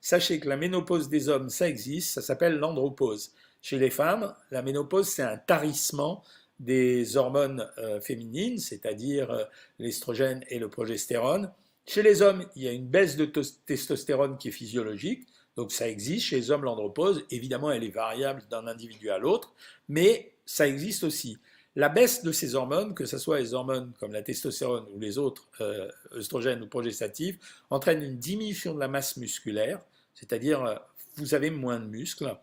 sachez 0.00 0.40
que 0.40 0.48
la 0.48 0.56
ménopause 0.56 1.08
des 1.08 1.28
hommes, 1.28 1.50
ça 1.50 1.68
existe, 1.68 2.14
ça 2.14 2.22
s'appelle 2.22 2.58
l'andropause. 2.58 3.32
Chez 3.60 3.78
les 3.78 3.90
femmes, 3.90 4.34
la 4.50 4.62
ménopause, 4.62 5.08
c'est 5.08 5.22
un 5.22 5.36
tarissement 5.36 6.22
des 6.60 7.16
hormones 7.16 7.68
euh, 7.78 8.00
féminines, 8.00 8.58
c'est-à-dire 8.58 9.30
euh, 9.30 9.44
l'estrogène 9.78 10.44
et 10.48 10.58
le 10.58 10.68
progestérone. 10.68 11.52
Chez 11.86 12.02
les 12.02 12.22
hommes, 12.22 12.44
il 12.56 12.62
y 12.62 12.68
a 12.68 12.72
une 12.72 12.86
baisse 12.86 13.16
de 13.16 13.24
testostérone 13.24 14.36
qui 14.38 14.48
est 14.48 14.52
physiologique, 14.52 15.26
donc 15.56 15.72
ça 15.72 15.88
existe. 15.88 16.26
Chez 16.26 16.36
les 16.36 16.50
hommes, 16.50 16.64
l'andropause, 16.64 17.24
évidemment, 17.30 17.70
elle 17.70 17.84
est 17.84 17.90
variable 17.90 18.42
d'un 18.50 18.66
individu 18.66 19.10
à 19.10 19.18
l'autre, 19.18 19.54
mais 19.88 20.32
ça 20.44 20.66
existe 20.66 21.04
aussi. 21.04 21.38
La 21.76 21.88
baisse 21.88 22.24
de 22.24 22.32
ces 22.32 22.54
hormones, 22.54 22.94
que 22.94 23.06
ce 23.06 23.18
soit 23.18 23.38
les 23.38 23.54
hormones 23.54 23.92
comme 24.00 24.12
la 24.12 24.22
testostérone 24.22 24.84
ou 24.92 24.98
les 24.98 25.16
autres 25.16 25.48
euh, 25.60 25.88
œstrogènes 26.12 26.62
ou 26.62 26.66
progestatifs, 26.66 27.38
entraîne 27.70 28.02
une 28.02 28.18
diminution 28.18 28.74
de 28.74 28.80
la 28.80 28.88
masse 28.88 29.16
musculaire, 29.16 29.80
c'est-à-dire 30.14 30.80
vous 31.16 31.34
avez 31.34 31.50
moins 31.50 31.78
de 31.78 31.86
muscles, 31.86 32.36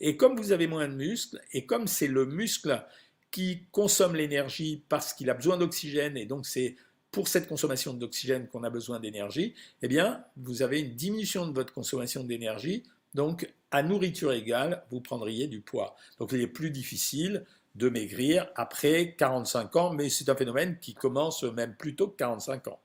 et 0.00 0.16
comme 0.16 0.36
vous 0.36 0.52
avez 0.52 0.66
moins 0.66 0.88
de 0.88 0.94
muscles, 0.94 1.40
et 1.52 1.66
comme 1.66 1.86
c'est 1.86 2.06
le 2.06 2.26
muscle 2.26 2.84
qui 3.30 3.66
consomme 3.70 4.14
l'énergie 4.14 4.84
parce 4.88 5.14
qu'il 5.14 5.30
a 5.30 5.34
besoin 5.34 5.56
d'oxygène, 5.56 6.16
et 6.16 6.26
donc 6.26 6.46
c'est 6.46 6.76
pour 7.10 7.28
cette 7.28 7.46
consommation 7.46 7.92
d'oxygène 7.92 8.48
qu'on 8.48 8.64
a 8.64 8.70
besoin 8.70 8.98
d'énergie, 8.98 9.54
eh 9.82 9.88
bien, 9.88 10.24
vous 10.36 10.62
avez 10.62 10.80
une 10.80 10.94
diminution 10.94 11.46
de 11.46 11.52
votre 11.52 11.72
consommation 11.72 12.24
d'énergie, 12.24 12.84
donc 13.14 13.52
à 13.70 13.82
nourriture 13.82 14.32
égale, 14.32 14.84
vous 14.90 15.00
prendriez 15.00 15.46
du 15.46 15.60
poids. 15.60 15.94
Donc 16.18 16.32
il 16.32 16.40
est 16.40 16.46
plus 16.46 16.70
difficile 16.70 17.44
de 17.74 17.88
maigrir 17.88 18.50
après 18.54 19.14
45 19.14 19.76
ans, 19.76 19.92
mais 19.92 20.08
c'est 20.08 20.28
un 20.28 20.36
phénomène 20.36 20.78
qui 20.78 20.94
commence 20.94 21.42
même 21.42 21.74
plus 21.76 21.96
tôt 21.96 22.08
que 22.08 22.16
45 22.16 22.68
ans. 22.68 22.80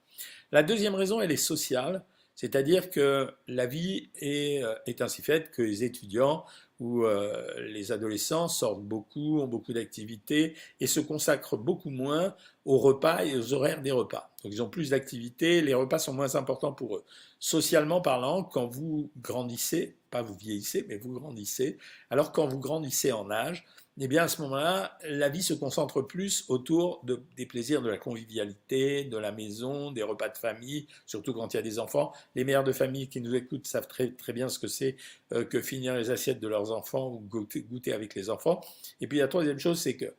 La 0.51 0.63
deuxième 0.63 0.95
raison, 0.95 1.21
elle 1.21 1.31
est 1.31 1.37
sociale, 1.37 2.03
c'est-à-dire 2.35 2.89
que 2.89 3.29
la 3.47 3.65
vie 3.65 4.09
est, 4.15 4.63
euh, 4.63 4.75
est 4.85 5.01
ainsi 5.01 5.21
faite 5.21 5.51
que 5.51 5.61
les 5.61 5.83
étudiants 5.83 6.45
où 6.79 7.03
euh, 7.03 7.45
les 7.69 7.91
adolescents 7.91 8.47
sortent 8.47 8.83
beaucoup, 8.83 9.39
ont 9.39 9.47
beaucoup 9.47 9.73
d'activités 9.73 10.55
et 10.79 10.87
se 10.87 10.99
consacrent 10.99 11.57
beaucoup 11.57 11.89
moins 11.89 12.35
aux 12.65 12.77
repas 12.77 13.23
et 13.25 13.37
aux 13.37 13.53
horaires 13.53 13.81
des 13.81 13.91
repas. 13.91 14.31
Donc 14.43 14.53
ils 14.53 14.61
ont 14.61 14.69
plus 14.69 14.91
d'activités, 14.91 15.61
les 15.61 15.73
repas 15.73 15.99
sont 15.99 16.13
moins 16.13 16.35
importants 16.35 16.73
pour 16.73 16.97
eux. 16.97 17.03
Socialement 17.39 18.01
parlant, 18.01 18.43
quand 18.43 18.67
vous 18.67 19.09
grandissez, 19.21 19.95
pas 20.11 20.21
vous 20.21 20.35
vieillissez, 20.35 20.85
mais 20.87 20.97
vous 20.97 21.13
grandissez, 21.13 21.77
alors 22.09 22.31
quand 22.31 22.47
vous 22.47 22.59
grandissez 22.59 23.11
en 23.11 23.31
âge, 23.31 23.65
eh 24.05 24.07
bien 24.07 24.23
à 24.23 24.27
ce 24.27 24.41
moment-là, 24.43 24.97
la 25.03 25.29
vie 25.29 25.41
se 25.41 25.53
concentre 25.53 26.01
plus 26.01 26.45
autour 26.49 27.03
des 27.35 27.45
plaisirs 27.45 27.81
de 27.81 27.89
la 27.89 27.97
convivialité, 27.97 29.05
de 29.05 29.17
la 29.17 29.31
maison, 29.31 29.91
des 29.91 30.03
repas 30.03 30.29
de 30.29 30.37
famille, 30.37 30.87
surtout 31.05 31.33
quand 31.33 31.53
il 31.53 31.57
y 31.57 31.59
a 31.59 31.63
des 31.63 31.79
enfants. 31.79 32.13
Les 32.35 32.43
mères 32.43 32.63
de 32.63 32.71
famille 32.71 33.09
qui 33.09 33.21
nous 33.21 33.33
écoutent 33.33 33.65
savent 33.65 33.87
très, 33.87 34.11
très 34.11 34.33
bien 34.33 34.49
ce 34.49 34.59
que 34.59 34.67
c'est 34.67 34.97
euh, 35.33 35.43
que 35.43 35.61
finir 35.61 35.95
les 35.95 36.11
assiettes 36.11 36.39
de 36.39 36.47
leurs 36.47 36.71
enfants 36.71 37.07
ou 37.07 37.19
goûter, 37.19 37.61
goûter 37.61 37.91
avec 37.91 38.13
les 38.13 38.29
enfants. 38.29 38.61
Et 39.01 39.07
puis 39.07 39.17
la 39.17 39.27
troisième 39.27 39.59
chose, 39.59 39.79
c'est 39.79 39.95
que 39.95 40.13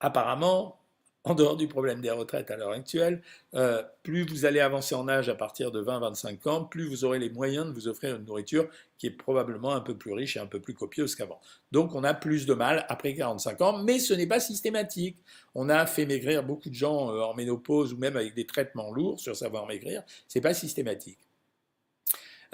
apparemment, 0.00 0.80
en 1.28 1.34
dehors 1.34 1.56
du 1.56 1.68
problème 1.68 2.00
des 2.00 2.10
retraites 2.10 2.50
à 2.50 2.56
l'heure 2.56 2.70
actuelle, 2.70 3.22
euh, 3.54 3.82
plus 4.02 4.24
vous 4.24 4.44
allez 4.46 4.60
avancer 4.60 4.94
en 4.94 5.08
âge 5.08 5.28
à 5.28 5.34
partir 5.34 5.70
de 5.70 5.82
20-25 5.82 6.48
ans, 6.48 6.64
plus 6.64 6.88
vous 6.88 7.04
aurez 7.04 7.18
les 7.18 7.30
moyens 7.30 7.66
de 7.66 7.72
vous 7.72 7.88
offrir 7.88 8.16
une 8.16 8.24
nourriture 8.24 8.68
qui 8.96 9.06
est 9.06 9.10
probablement 9.10 9.74
un 9.74 9.80
peu 9.80 9.96
plus 9.96 10.12
riche 10.12 10.36
et 10.36 10.40
un 10.40 10.46
peu 10.46 10.60
plus 10.60 10.74
copieuse 10.74 11.14
qu'avant. 11.14 11.40
Donc 11.70 11.94
on 11.94 12.02
a 12.02 12.14
plus 12.14 12.46
de 12.46 12.54
mal 12.54 12.86
après 12.88 13.14
45 13.14 13.60
ans, 13.60 13.82
mais 13.82 13.98
ce 13.98 14.14
n'est 14.14 14.26
pas 14.26 14.40
systématique. 14.40 15.18
On 15.54 15.68
a 15.68 15.86
fait 15.86 16.06
maigrir 16.06 16.42
beaucoup 16.42 16.70
de 16.70 16.74
gens 16.74 17.12
euh, 17.12 17.20
en 17.20 17.34
ménopause 17.34 17.92
ou 17.92 17.98
même 17.98 18.16
avec 18.16 18.34
des 18.34 18.46
traitements 18.46 18.90
lourds 18.90 19.20
sur 19.20 19.36
savoir 19.36 19.66
maigrir, 19.66 20.02
c'est 20.26 20.40
pas 20.40 20.54
systématique. 20.54 21.27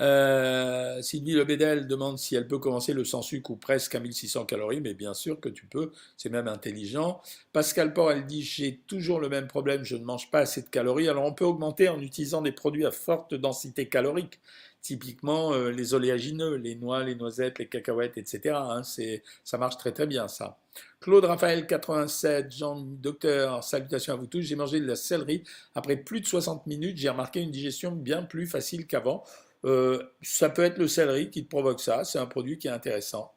Euh, 0.00 1.00
Sylvie 1.02 1.34
Lebedel 1.34 1.86
demande 1.86 2.18
si 2.18 2.34
elle 2.34 2.48
peut 2.48 2.58
commencer 2.58 2.92
le 2.92 3.04
sans 3.04 3.22
sucre 3.22 3.50
ou 3.52 3.56
presque 3.56 3.94
à 3.94 4.00
1600 4.00 4.44
calories, 4.44 4.80
mais 4.80 4.94
bien 4.94 5.14
sûr 5.14 5.40
que 5.40 5.48
tu 5.48 5.66
peux, 5.66 5.92
c'est 6.16 6.30
même 6.30 6.48
intelligent. 6.48 7.20
Pascal 7.52 7.92
Port, 7.92 8.10
elle 8.10 8.26
dit 8.26 8.42
j'ai 8.42 8.80
toujours 8.86 9.20
le 9.20 9.28
même 9.28 9.46
problème, 9.46 9.84
je 9.84 9.96
ne 9.96 10.04
mange 10.04 10.30
pas 10.30 10.40
assez 10.40 10.62
de 10.62 10.68
calories. 10.68 11.08
Alors 11.08 11.24
on 11.24 11.32
peut 11.32 11.44
augmenter 11.44 11.88
en 11.88 12.00
utilisant 12.00 12.42
des 12.42 12.52
produits 12.52 12.86
à 12.86 12.90
forte 12.90 13.34
densité 13.34 13.88
calorique, 13.88 14.40
typiquement 14.82 15.52
euh, 15.52 15.70
les 15.70 15.94
oléagineux, 15.94 16.56
les 16.56 16.74
noix, 16.74 17.04
les 17.04 17.14
noisettes, 17.14 17.58
les 17.58 17.68
cacahuètes, 17.68 18.18
etc. 18.18 18.56
Hein, 18.56 18.82
ça 19.44 19.58
marche 19.58 19.78
très 19.78 19.92
très 19.92 20.06
bien 20.06 20.26
ça. 20.28 20.58
Claude 21.00 21.24
Raphaël 21.24 21.66
87, 21.66 22.50
Jean 22.50 22.80
Docteur, 22.80 23.62
salutations 23.62 24.14
à 24.14 24.16
vous 24.16 24.26
tous. 24.26 24.40
J'ai 24.40 24.56
mangé 24.56 24.80
de 24.80 24.86
la 24.86 24.96
céleri. 24.96 25.44
Après 25.74 25.96
plus 25.96 26.20
de 26.20 26.26
60 26.26 26.66
minutes, 26.66 26.96
j'ai 26.96 27.08
remarqué 27.08 27.40
une 27.40 27.50
digestion 27.50 27.92
bien 27.92 28.22
plus 28.22 28.46
facile 28.46 28.86
qu'avant. 28.86 29.22
Euh, 29.64 30.02
ça 30.22 30.50
peut 30.50 30.62
être 30.62 30.78
le 30.78 30.88
céleri 30.88 31.30
qui 31.30 31.44
te 31.44 31.48
provoque 31.48 31.80
ça, 31.80 32.04
c'est 32.04 32.18
un 32.18 32.26
produit 32.26 32.58
qui 32.58 32.68
est 32.68 32.72
intéressant. 32.72 33.32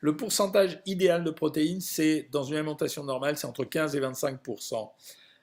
Le 0.00 0.16
pourcentage 0.16 0.80
idéal 0.86 1.24
de 1.24 1.30
protéines, 1.30 1.80
c'est 1.80 2.28
dans 2.32 2.42
une 2.42 2.56
alimentation 2.56 3.04
normale, 3.04 3.36
c'est 3.36 3.46
entre 3.46 3.64
15 3.64 3.96
et 3.96 4.00
25% 4.00 4.90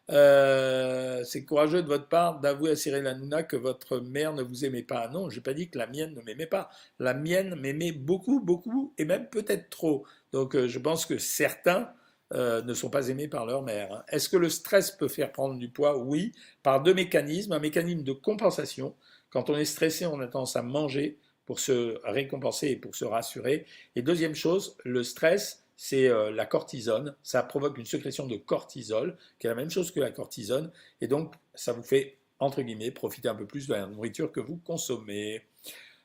euh, 0.09 1.21
c'est 1.25 1.43
courageux 1.43 1.81
de 1.83 1.87
votre 1.87 2.07
part 2.07 2.39
d'avouer 2.39 2.71
à 2.71 2.75
Cyril 2.77 3.05
Hanouna 3.05 3.43
que 3.43 3.57
votre 3.57 3.99
mère 3.99 4.33
ne 4.33 4.41
vous 4.41 4.63
aimait 4.63 4.83
pas. 4.83 5.09
Non, 5.09 5.29
j'ai 5.29 5.41
pas 5.41 5.53
dit 5.53 5.69
que 5.69 5.77
la 5.77 5.85
mienne 5.87 6.13
ne 6.13 6.21
m'aimait 6.21 6.45
pas. 6.47 6.69
La 6.99 7.13
mienne 7.13 7.55
m'aimait 7.55 7.91
beaucoup, 7.91 8.39
beaucoup, 8.39 8.93
et 8.97 9.03
même 9.03 9.27
peut-être 9.27 9.69
trop. 9.69 10.05
Donc 10.31 10.55
euh, 10.55 10.67
je 10.67 10.79
pense 10.79 11.05
que 11.05 11.17
certains 11.17 11.91
ne 12.33 12.73
sont 12.73 12.89
pas 12.89 13.07
aimés 13.07 13.29
par 13.29 13.45
leur 13.45 13.63
mère. 13.63 14.03
Est-ce 14.09 14.27
que 14.27 14.35
le 14.35 14.49
stress 14.49 14.91
peut 14.91 15.07
faire 15.07 15.31
prendre 15.31 15.57
du 15.57 15.69
poids? 15.69 15.97
Oui, 15.97 16.33
par 16.61 16.83
deux 16.83 16.93
mécanismes. 16.93 17.53
Un 17.53 17.59
mécanisme 17.59 18.03
de 18.03 18.11
compensation, 18.11 18.95
quand 19.29 19.49
on 19.49 19.57
est 19.57 19.65
stressé, 19.65 20.05
on 20.05 20.19
a 20.19 20.27
tendance 20.27 20.55
à 20.55 20.61
manger 20.61 21.19
pour 21.45 21.59
se 21.59 21.99
récompenser 22.03 22.67
et 22.67 22.75
pour 22.75 22.95
se 22.95 23.05
rassurer. 23.05 23.65
Et 23.95 24.01
deuxième 24.01 24.35
chose, 24.35 24.77
le 24.83 25.03
stress, 25.03 25.63
c'est 25.77 26.09
euh, 26.09 26.31
la 26.31 26.45
cortisone. 26.45 27.15
Ça 27.23 27.43
provoque 27.43 27.77
une 27.77 27.85
sécrétion 27.85 28.27
de 28.27 28.35
cortisol, 28.35 29.17
qui 29.39 29.47
est 29.47 29.49
la 29.49 29.55
même 29.55 29.69
chose 29.69 29.91
que 29.91 29.99
la 29.99 30.11
cortisone. 30.11 30.71
Et 31.01 31.07
donc, 31.07 31.33
ça 31.53 31.71
vous 31.71 31.83
fait, 31.83 32.17
entre 32.39 32.61
guillemets, 32.61 32.91
profiter 32.91 33.29
un 33.29 33.35
peu 33.35 33.45
plus 33.45 33.67
de 33.67 33.73
la 33.73 33.87
nourriture 33.87 34.31
que 34.31 34.39
vous 34.39 34.57
consommez. 34.57 35.43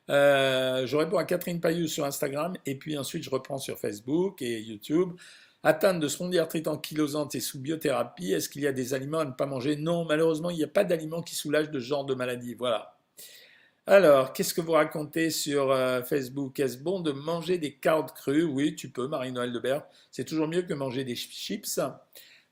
Euh, 0.09 0.85
je 0.85 0.97
réponds 0.97 1.17
à 1.17 1.23
Catherine 1.23 1.61
Payou 1.61 1.87
sur 1.87 2.03
Instagram 2.03 2.57
et 2.65 2.75
puis 2.75 2.97
ensuite 2.97 3.23
je 3.23 3.29
reprends 3.29 3.57
sur 3.57 3.79
Facebook 3.79 4.41
et 4.41 4.59
YouTube. 4.59 5.13
Atteinte 5.65 6.01
de 6.01 6.09
spondylarthrite 6.09 6.67
ankylosante 6.67 7.35
et 7.35 7.39
sous 7.39 7.57
biothérapie, 7.57 8.33
est-ce 8.33 8.49
qu'il 8.49 8.63
y 8.63 8.67
a 8.67 8.73
des 8.73 8.93
aliments 8.93 9.19
à 9.19 9.25
ne 9.25 9.31
pas 9.31 9.45
manger? 9.45 9.77
Non, 9.77 10.03
malheureusement, 10.03 10.49
il 10.49 10.57
n'y 10.57 10.63
a 10.63 10.67
pas 10.67 10.83
d'aliments 10.83 11.21
qui 11.21 11.35
soulagent 11.35 11.71
de 11.71 11.79
ce 11.79 11.85
genre 11.85 12.03
de 12.03 12.13
maladie. 12.13 12.53
Voilà. 12.53 12.97
Alors, 13.85 14.31
qu'est-ce 14.31 14.53
que 14.53 14.61
vous 14.61 14.71
racontez 14.71 15.29
sur 15.29 15.69
euh, 15.69 16.01
Facebook? 16.03 16.57
Est-ce 16.57 16.77
bon 16.77 17.01
de 17.01 17.11
manger 17.11 17.57
des 17.57 17.73
carottes 17.73 18.13
crues? 18.13 18.45
Oui, 18.45 18.75
tu 18.75 18.89
peux, 18.89 19.09
Marie-Noël 19.09 19.51
Debert. 19.51 19.83
C'est 20.09 20.23
toujours 20.23 20.47
mieux 20.47 20.61
que 20.61 20.73
manger 20.73 21.03
des 21.03 21.17
chips. 21.17 21.81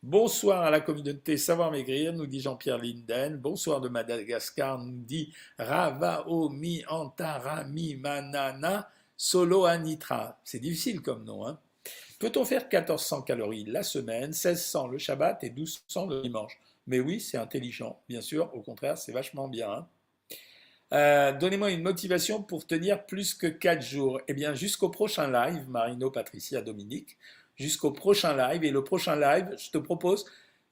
Bonsoir 0.03 0.63
à 0.63 0.69
la 0.69 0.81
communauté 0.81 1.37
Savoir 1.37 1.71
Maigrir, 1.71 2.11
nous 2.11 2.25
dit 2.27 2.41
Jean-Pierre 2.41 2.79
Linden. 2.79 3.37
Bonsoir 3.37 3.79
de 3.79 3.87
Madagascar, 3.87 4.77
nous 4.77 4.91
dit 4.91 5.33
Ravaomi 5.57 6.83
Antarami 6.89 7.95
Manana 7.95 8.89
Solo 9.15 9.63
Anitra. 9.63 10.37
C'est 10.43 10.59
difficile 10.59 11.01
comme 11.01 11.23
nom. 11.23 11.47
Hein 11.47 11.57
Peut-on 12.19 12.43
faire 12.43 12.63
1400 12.63 13.21
calories 13.21 13.63
la 13.63 13.83
semaine, 13.83 14.31
1600 14.31 14.89
le 14.89 14.97
Shabbat 14.97 15.45
et 15.45 15.49
1200 15.49 16.07
le 16.07 16.23
dimanche? 16.23 16.59
Mais 16.87 16.99
oui, 16.99 17.21
c'est 17.21 17.37
intelligent, 17.37 18.01
bien 18.09 18.19
sûr. 18.19 18.53
Au 18.53 18.61
contraire, 18.61 18.97
c'est 18.97 19.13
vachement 19.13 19.47
bien. 19.47 19.71
Hein. 19.71 19.87
Euh, 20.93 21.31
donnez-moi 21.31 21.71
une 21.71 21.83
motivation 21.83 22.41
pour 22.43 22.65
tenir 22.67 23.05
plus 23.05 23.33
que 23.33 23.47
4 23.47 23.81
jours. 23.81 24.19
Eh 24.27 24.33
bien, 24.33 24.53
jusqu'au 24.53 24.89
prochain 24.89 25.31
live, 25.31 25.69
Marino, 25.69 26.11
Patricia, 26.11 26.61
Dominique, 26.61 27.17
jusqu'au 27.55 27.91
prochain 27.91 28.35
live. 28.35 28.63
Et 28.63 28.71
le 28.71 28.83
prochain 28.83 29.15
live, 29.15 29.55
je 29.57 29.71
te 29.71 29.77
propose, 29.77 30.25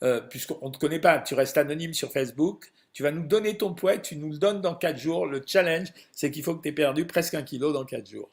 euh, 0.04 0.22
puisqu'on 0.22 0.68
ne 0.68 0.74
te 0.74 0.78
connaît 0.78 1.00
pas, 1.00 1.20
tu 1.20 1.36
restes 1.36 1.58
anonyme 1.58 1.94
sur 1.94 2.12
Facebook, 2.12 2.72
tu 2.94 3.04
vas 3.04 3.12
nous 3.12 3.26
donner 3.26 3.58
ton 3.58 3.74
poids 3.74 3.98
tu 3.98 4.16
nous 4.18 4.32
le 4.32 4.38
donnes 4.38 4.62
dans 4.62 4.76
4 4.76 4.98
jours. 4.98 5.26
Le 5.26 5.42
challenge, 5.46 5.88
c'est 6.12 6.32
qu'il 6.32 6.44
faut 6.44 6.56
que 6.56 6.64
tu 6.64 6.70
aies 6.70 6.74
perdu 6.74 7.06
presque 7.06 7.36
un 7.36 7.44
kilo 7.44 7.72
dans 7.72 7.86
4 7.86 8.10
jours. 8.10 8.30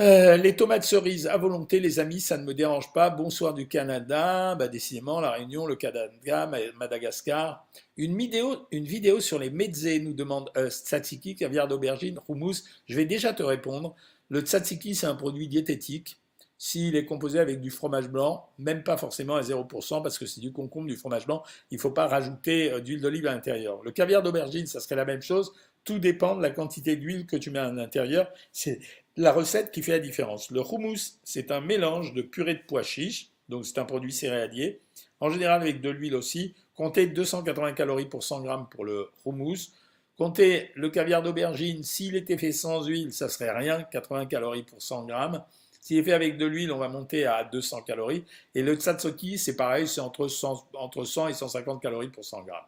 Euh, 0.00 0.38
les 0.38 0.56
tomates 0.56 0.84
cerises 0.84 1.26
à 1.26 1.36
volonté, 1.36 1.78
les 1.78 1.98
amis, 1.98 2.20
ça 2.20 2.38
ne 2.38 2.44
me 2.44 2.54
dérange 2.54 2.90
pas. 2.94 3.10
Bonsoir 3.10 3.52
du 3.52 3.68
Canada, 3.68 4.54
bah, 4.54 4.66
décidément, 4.66 5.20
La 5.20 5.32
Réunion, 5.32 5.66
le 5.66 5.76
Canada, 5.76 6.50
Madagascar. 6.78 7.66
Une 7.98 8.16
vidéo, 8.16 8.66
une 8.70 8.86
vidéo 8.86 9.20
sur 9.20 9.38
les 9.38 9.50
mezzés, 9.50 10.00
nous 10.00 10.14
demande 10.14 10.50
euh, 10.56 10.70
tzatziki, 10.70 11.36
caviar 11.36 11.68
d'aubergine, 11.68 12.18
houmous. 12.28 12.62
Je 12.86 12.96
vais 12.96 13.04
déjà 13.04 13.34
te 13.34 13.42
répondre. 13.42 13.94
Le 14.30 14.40
tzatziki, 14.40 14.94
c'est 14.94 15.06
un 15.06 15.16
produit 15.16 15.48
diététique. 15.48 16.16
S'il 16.56 16.96
est 16.96 17.04
composé 17.04 17.38
avec 17.38 17.60
du 17.60 17.70
fromage 17.70 18.08
blanc, 18.08 18.48
même 18.58 18.82
pas 18.82 18.96
forcément 18.96 19.36
à 19.36 19.42
0%, 19.42 20.02
parce 20.02 20.18
que 20.18 20.24
c'est 20.24 20.40
du 20.40 20.52
concombre, 20.52 20.86
du 20.86 20.96
fromage 20.96 21.26
blanc, 21.26 21.42
il 21.70 21.76
ne 21.76 21.80
faut 21.80 21.90
pas 21.90 22.06
rajouter 22.06 22.72
euh, 22.72 22.80
d'huile 22.80 23.02
d'olive 23.02 23.26
à 23.26 23.32
l'intérieur. 23.32 23.82
Le 23.82 23.90
caviar 23.90 24.22
d'aubergine, 24.22 24.66
ça 24.66 24.80
serait 24.80 24.96
la 24.96 25.04
même 25.04 25.20
chose. 25.20 25.52
Tout 25.84 25.98
dépend 25.98 26.36
de 26.36 26.42
la 26.42 26.50
quantité 26.50 26.96
d'huile 26.96 27.26
que 27.26 27.36
tu 27.36 27.50
mets 27.50 27.58
à 27.58 27.70
l'intérieur. 27.70 28.30
C'est 28.52 28.80
la 29.20 29.32
recette 29.32 29.70
qui 29.70 29.82
fait 29.82 29.92
la 29.92 29.98
différence. 29.98 30.50
Le 30.50 30.60
houmous, 30.60 31.18
c'est 31.24 31.50
un 31.50 31.60
mélange 31.60 32.14
de 32.14 32.22
purée 32.22 32.54
de 32.54 32.62
pois 32.66 32.82
chiches, 32.82 33.30
donc 33.50 33.66
c'est 33.66 33.78
un 33.78 33.84
produit 33.84 34.12
céréalier, 34.12 34.80
en 35.20 35.28
général 35.28 35.60
avec 35.60 35.82
de 35.82 35.90
l'huile 35.90 36.14
aussi. 36.14 36.54
Comptez 36.74 37.06
280 37.06 37.74
calories 37.74 38.06
pour 38.06 38.24
100 38.24 38.40
grammes 38.40 38.66
pour 38.70 38.86
le 38.86 39.10
houmous. 39.26 39.72
Comptez 40.16 40.70
le 40.74 40.88
caviar 40.88 41.22
d'aubergine, 41.22 41.82
s'il 41.82 42.16
était 42.16 42.38
fait 42.38 42.52
sans 42.52 42.86
huile, 42.86 43.12
ça 43.12 43.28
serait 43.28 43.50
rien, 43.50 43.82
80 43.82 44.24
calories 44.24 44.62
pour 44.62 44.80
100 44.80 45.04
grammes. 45.04 45.44
S'il 45.82 45.98
est 45.98 46.02
fait 46.02 46.12
avec 46.12 46.38
de 46.38 46.46
l'huile, 46.46 46.72
on 46.72 46.78
va 46.78 46.88
monter 46.88 47.26
à 47.26 47.44
200 47.44 47.82
calories. 47.82 48.24
Et 48.54 48.62
le 48.62 48.74
tsatsoki, 48.74 49.36
c'est 49.36 49.56
pareil, 49.56 49.86
c'est 49.86 50.00
entre 50.00 50.28
100, 50.28 50.68
entre 50.74 51.04
100 51.04 51.28
et 51.28 51.34
150 51.34 51.82
calories 51.82 52.08
pour 52.08 52.24
100 52.24 52.44
grammes. 52.44 52.64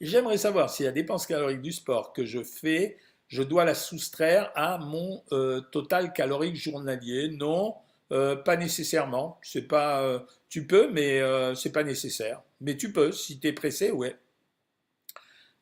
J'aimerais 0.00 0.38
savoir 0.38 0.70
si 0.70 0.84
la 0.84 0.92
dépense 0.92 1.26
calorique 1.26 1.62
du 1.62 1.72
sport 1.72 2.12
que 2.12 2.24
je 2.24 2.42
fais 2.44 2.98
je 3.28 3.42
dois 3.42 3.64
la 3.64 3.74
soustraire 3.74 4.52
à 4.54 4.78
mon 4.78 5.22
euh, 5.32 5.60
total 5.72 6.12
calorique 6.12 6.56
journalier. 6.56 7.28
Non, 7.28 7.74
euh, 8.12 8.36
pas 8.36 8.56
nécessairement. 8.56 9.38
C'est 9.42 9.66
pas, 9.66 10.02
euh, 10.02 10.20
tu 10.48 10.66
peux, 10.66 10.90
mais 10.92 11.20
c'est 11.54 11.72
pas 11.72 11.84
nécessaire. 11.84 12.42
Mais 12.60 12.76
tu 12.76 12.92
peux, 12.92 13.12
si 13.12 13.38
tu 13.40 13.48
es 13.48 13.52
pressé, 13.52 13.90
ouais. 13.90 14.16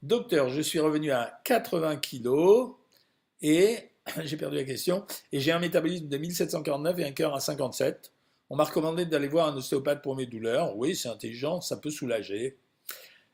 Docteur, 0.02 0.50
je 0.50 0.61
suis 0.61 0.80
revenu 0.80 1.11
à 1.12 1.40
80 1.44 1.97
kg 1.97 2.75
et 3.40 3.90
j'ai 4.25 4.37
perdu 4.37 4.56
la 4.56 4.64
question. 4.64 5.06
Et 5.33 5.40
j'ai 5.40 5.52
un 5.52 5.59
métabolisme 5.59 6.09
de 6.09 6.18
1749 6.18 6.99
et 6.99 7.04
un 7.06 7.12
cœur 7.12 7.35
à 7.35 7.40
57. 7.40 8.12
On 8.50 8.56
m'a 8.56 8.64
recommandé 8.64 9.06
d'aller 9.06 9.28
voir 9.28 9.49
un 9.49 9.56
ostéopathe 9.56 10.02
pour 10.02 10.14
mes 10.14 10.26
douleurs. 10.26 10.76
Oui, 10.76 10.94
c'est 10.94 11.09
intelligent, 11.09 11.62
ça 11.62 11.78
peut 11.78 11.90
soulager. 11.90 12.59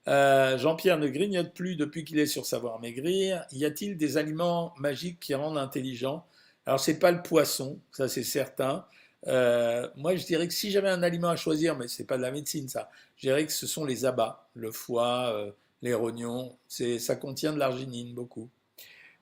Euh, 0.09 0.57
Jean-Pierre 0.59 0.99
ne 0.99 1.09
grignote 1.09 1.53
plus 1.53 1.77
depuis 1.77 2.05
qu'il 2.05 2.19
est 2.19 2.27
sur 2.27 2.47
Savoir 2.47 2.81
Maigrir. 2.81 3.45
Y 3.53 3.65
a-t-il 3.65 3.97
des 3.97 4.17
aliments 4.17 4.73
magiques 4.79 5.21
qui 5.21 5.35
rendent 5.35 5.59
intelligent? 5.59 6.27
Alors, 6.67 6.81
c'est 6.81 6.99
pas 6.99 7.11
le 7.11 7.23
poisson, 7.23 7.79
ça 7.93 8.09
c'est 8.09 8.23
certain. 8.23 8.87
Euh, 9.27 9.89
moi, 9.97 10.17
je 10.17 10.25
dirais 10.25 10.49
que 10.49 10.55
si 10.55 10.71
j'avais 10.71 10.89
un 10.89 11.03
aliment 11.03 11.29
à 11.29 11.37
choisir, 11.37 11.77
mais 11.77 11.89
c'est 11.89 12.05
pas 12.05 12.17
de 12.17 12.23
la 12.23 12.31
médecine 12.31 12.69
ça, 12.69 12.91
je 13.17 13.29
dirais 13.29 13.45
que 13.47 13.53
ce 13.53 13.67
sont 13.67 13.85
les 13.85 14.05
abats, 14.05 14.49
le 14.55 14.71
foie, 14.73 15.33
euh, 15.35 15.51
les 15.83 15.95
rognons. 15.95 16.57
Ça 16.69 17.17
contient 17.17 17.53
de 17.53 17.59
l'arginine 17.59 18.15
beaucoup. 18.15 18.49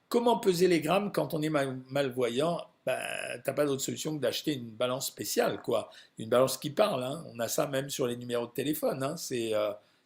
Comment 0.08 0.38
peser 0.38 0.68
les 0.68 0.80
grammes 0.80 1.12
quand 1.12 1.34
on 1.34 1.42
est 1.42 1.50
malvoyant? 1.50 2.60
Ben, 2.86 2.98
T'as 3.44 3.52
pas 3.52 3.66
d'autre 3.66 3.82
solution 3.82 4.16
que 4.16 4.22
d'acheter 4.22 4.54
une 4.54 4.70
balance 4.70 5.08
spéciale, 5.08 5.60
quoi. 5.62 5.90
Une 6.18 6.28
balance 6.30 6.56
qui 6.56 6.70
parle. 6.70 7.04
Hein. 7.04 7.24
On 7.34 7.38
a 7.40 7.48
ça 7.48 7.66
même 7.66 7.90
sur 7.90 8.06
les 8.06 8.16
numéros 8.16 8.46
de 8.46 8.52
téléphone. 8.52 9.02
Hein. 9.02 9.16
C'est 9.16 9.52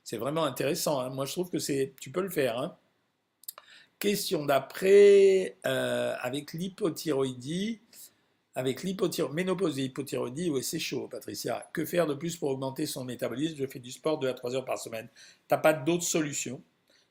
c'est 0.04 0.16
vraiment 0.16 0.44
intéressant. 0.44 1.00
Hein. 1.00 1.10
Moi, 1.10 1.26
je 1.26 1.32
trouve 1.32 1.50
que 1.50 1.58
c'est, 1.58 1.94
tu 2.00 2.10
peux 2.10 2.22
le 2.22 2.30
faire. 2.30 2.58
Hein. 2.58 2.76
Question 3.98 4.44
d'après, 4.44 5.58
euh, 5.64 6.14
avec 6.20 6.52
l'hypothyroïdie, 6.54 7.80
avec 8.54 8.82
l'hypothyroïdie, 8.82 9.34
ménopause 9.34 9.78
et 9.78 9.84
hypothyroïdie, 9.84 10.50
ouais, 10.50 10.62
c'est 10.62 10.80
chaud, 10.80 11.08
Patricia. 11.08 11.68
Que 11.72 11.84
faire 11.84 12.06
de 12.06 12.14
plus 12.14 12.36
pour 12.36 12.50
augmenter 12.50 12.86
son 12.86 13.04
métabolisme? 13.04 13.56
Je 13.56 13.66
fais 13.66 13.78
du 13.78 13.92
sport 13.92 14.18
2 14.18 14.28
à 14.28 14.34
3 14.34 14.56
heures 14.56 14.64
par 14.64 14.78
semaine. 14.78 15.08
Tu 15.14 15.54
n'as 15.54 15.58
pas 15.58 15.72
d'autre 15.72 16.02
solution. 16.02 16.60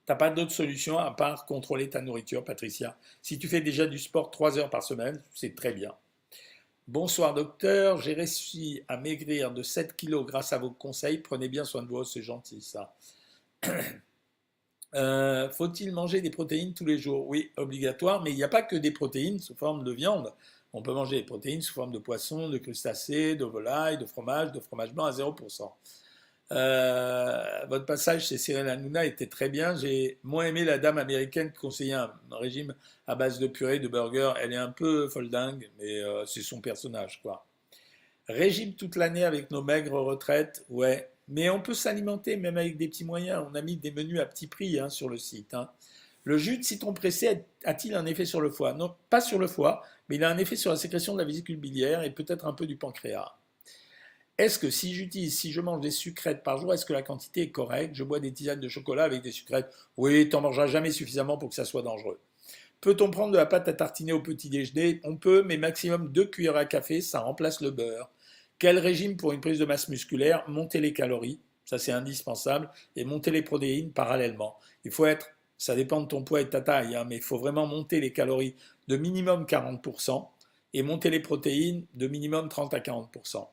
Tu 0.05 0.11
n'as 0.11 0.15
pas 0.15 0.29
d'autre 0.29 0.51
solution 0.51 0.97
à 0.97 1.11
part 1.11 1.45
contrôler 1.45 1.89
ta 1.89 2.01
nourriture, 2.01 2.43
Patricia. 2.43 2.97
Si 3.21 3.39
tu 3.39 3.47
fais 3.47 3.61
déjà 3.61 3.85
du 3.87 3.97
sport 3.97 4.29
3 4.29 4.57
heures 4.59 4.69
par 4.69 4.83
semaine, 4.83 5.23
c'est 5.33 5.55
très 5.55 5.73
bien. 5.73 5.93
Bonsoir 6.91 7.33
docteur, 7.33 8.01
j'ai 8.01 8.13
réussi 8.13 8.81
à 8.89 8.97
maigrir 8.97 9.53
de 9.53 9.63
7 9.63 9.95
kilos 9.95 10.25
grâce 10.25 10.51
à 10.51 10.57
vos 10.57 10.71
conseils. 10.71 11.19
Prenez 11.19 11.47
bien 11.47 11.63
soin 11.63 11.83
de 11.83 11.87
vous, 11.87 12.03
c'est 12.03 12.21
gentil 12.21 12.61
ça. 12.61 12.93
Euh, 14.93 15.49
faut-il 15.51 15.93
manger 15.93 16.19
des 16.19 16.31
protéines 16.31 16.73
tous 16.73 16.83
les 16.83 16.97
jours? 16.97 17.25
Oui, 17.25 17.49
obligatoire, 17.55 18.21
mais 18.21 18.31
il 18.31 18.35
n'y 18.35 18.43
a 18.43 18.49
pas 18.49 18.61
que 18.61 18.75
des 18.75 18.91
protéines 18.91 19.39
sous 19.39 19.55
forme 19.55 19.85
de 19.85 19.93
viande. 19.93 20.33
On 20.73 20.81
peut 20.81 20.91
manger 20.91 21.21
des 21.21 21.25
protéines 21.25 21.61
sous 21.61 21.73
forme 21.73 21.93
de 21.93 21.97
poisson, 21.97 22.49
de 22.49 22.57
crustacés, 22.57 23.37
de 23.37 23.45
volaille, 23.45 23.97
de 23.97 24.05
fromage, 24.05 24.51
de 24.51 24.59
fromage 24.59 24.93
blanc 24.93 25.05
à 25.05 25.11
0%. 25.11 25.71
Euh, 26.51 27.65
votre 27.69 27.85
passage 27.85 28.27
chez 28.27 28.37
Cyril 28.37 28.67
Hanouna 28.67 29.05
était 29.05 29.27
très 29.27 29.49
bien. 29.49 29.75
J'ai 29.75 30.19
moins 30.23 30.45
aimé 30.45 30.65
la 30.65 30.77
dame 30.77 30.97
américaine 30.97 31.51
qui 31.51 31.59
conseillait 31.59 31.93
un, 31.93 32.11
régime 32.31 32.75
à 33.07 33.15
base 33.15 33.39
de 33.39 33.47
purée, 33.47 33.79
de 33.79 33.87
burger. 33.87 34.33
Elle 34.41 34.53
est 34.53 34.57
un 34.57 34.71
peu 34.71 35.07
folle 35.07 35.29
dingue, 35.29 35.69
mais 35.79 36.01
euh, 36.01 36.25
c'est 36.25 36.41
son 36.41 36.59
personnage, 36.59 37.21
quoi. 37.21 37.45
Régime 38.27 38.75
toute 38.75 38.95
l'année 38.97 39.23
avec 39.23 39.49
nos 39.51 39.63
maigres 39.63 40.01
retraites, 40.01 40.65
ouais. 40.69 41.09
Mais 41.27 41.49
on 41.49 41.61
peut 41.61 41.73
s'alimenter 41.73 42.35
même 42.35 42.57
avec 42.57 42.77
des 42.77 42.87
petits 42.89 43.05
moyens. 43.05 43.45
On 43.49 43.55
a 43.55 43.61
mis 43.61 43.77
des 43.77 43.91
menus 43.91 44.19
à 44.19 44.25
petit 44.25 44.47
prix 44.47 44.79
hein, 44.79 44.89
sur 44.89 45.07
le 45.07 45.17
site. 45.17 45.53
Hein. 45.53 45.69
Le 46.23 46.37
jus 46.37 46.57
de 46.57 46.63
citron 46.63 46.93
pressé 46.93 47.45
a-t-il 47.63 47.95
un 47.95 48.05
effet 48.05 48.25
sur 48.25 48.41
le 48.41 48.49
foie? 48.49 48.73
Non, 48.73 48.93
pas 49.09 49.21
sur 49.21 49.39
le 49.39 49.47
foie, 49.47 49.83
mais 50.09 50.17
il 50.17 50.23
a 50.23 50.29
un 50.29 50.37
effet 50.37 50.55
sur 50.55 50.71
la 50.71 50.77
sécrétion 50.77 51.13
de 51.13 51.19
la 51.19 51.25
vésicule 51.25 51.57
biliaire 51.57 52.03
et 52.03 52.11
peut-être 52.11 52.45
un 52.45 52.53
peu 52.53 52.67
du 52.67 52.75
pancréas. 52.75 53.33
Est-ce 54.37 54.57
que 54.57 54.69
si 54.71 54.93
j'utilise, 54.93 55.37
si 55.37 55.51
je 55.51 55.61
mange 55.61 55.81
des 55.81 55.91
sucrètes 55.91 56.43
par 56.43 56.57
jour, 56.57 56.73
est-ce 56.73 56.85
que 56.85 56.93
la 56.93 57.03
quantité 57.03 57.41
est 57.41 57.51
correcte? 57.51 57.95
Je 57.95 58.03
bois 58.03 58.19
des 58.19 58.33
tisanes 58.33 58.59
de 58.59 58.67
chocolat 58.67 59.03
avec 59.03 59.21
des 59.21 59.31
sucrètes. 59.31 59.71
Oui, 59.97 60.27
tu 60.27 60.35
n'en 60.35 60.41
mangeras 60.41 60.67
jamais 60.67 60.91
suffisamment 60.91 61.37
pour 61.37 61.49
que 61.49 61.55
ça 61.55 61.65
soit 61.65 61.83
dangereux. 61.83 62.19
Peut-on 62.79 63.11
prendre 63.11 63.31
de 63.31 63.37
la 63.37 63.45
pâte 63.45 63.67
à 63.67 63.73
tartiner 63.73 64.13
au 64.13 64.21
petit 64.21 64.49
déjeuner? 64.49 64.99
On 65.03 65.15
peut, 65.15 65.43
mais 65.43 65.57
maximum 65.57 66.11
2 66.11 66.25
cuillères 66.25 66.55
à 66.55 66.65
café, 66.65 67.01
ça 67.01 67.19
remplace 67.19 67.61
le 67.61 67.69
beurre. 67.69 68.09
Quel 68.57 68.79
régime 68.79 69.17
pour 69.17 69.33
une 69.33 69.41
prise 69.41 69.59
de 69.59 69.65
masse 69.65 69.89
musculaire? 69.89 70.43
Monter 70.47 70.79
les 70.79 70.91
calories, 70.91 71.39
ça 71.63 71.77
c'est 71.77 71.91
indispensable, 71.91 72.71
et 72.95 73.05
monter 73.05 73.29
les 73.29 73.43
protéines 73.43 73.91
parallèlement. 73.91 74.57
Il 74.83 74.91
faut 74.91 75.05
être, 75.05 75.29
ça 75.59 75.75
dépend 75.75 76.01
de 76.01 76.07
ton 76.07 76.23
poids 76.23 76.41
et 76.41 76.45
de 76.45 76.49
ta 76.49 76.61
taille, 76.61 76.95
hein, 76.95 77.05
mais 77.07 77.17
il 77.17 77.21
faut 77.21 77.37
vraiment 77.37 77.67
monter 77.67 77.99
les 77.99 78.11
calories 78.11 78.55
de 78.87 78.97
minimum 78.97 79.45
40% 79.45 80.27
et 80.73 80.81
monter 80.81 81.11
les 81.11 81.19
protéines 81.19 81.85
de 81.93 82.07
minimum 82.07 82.49
30 82.49 82.73
à 82.73 82.79
40%. 82.79 83.47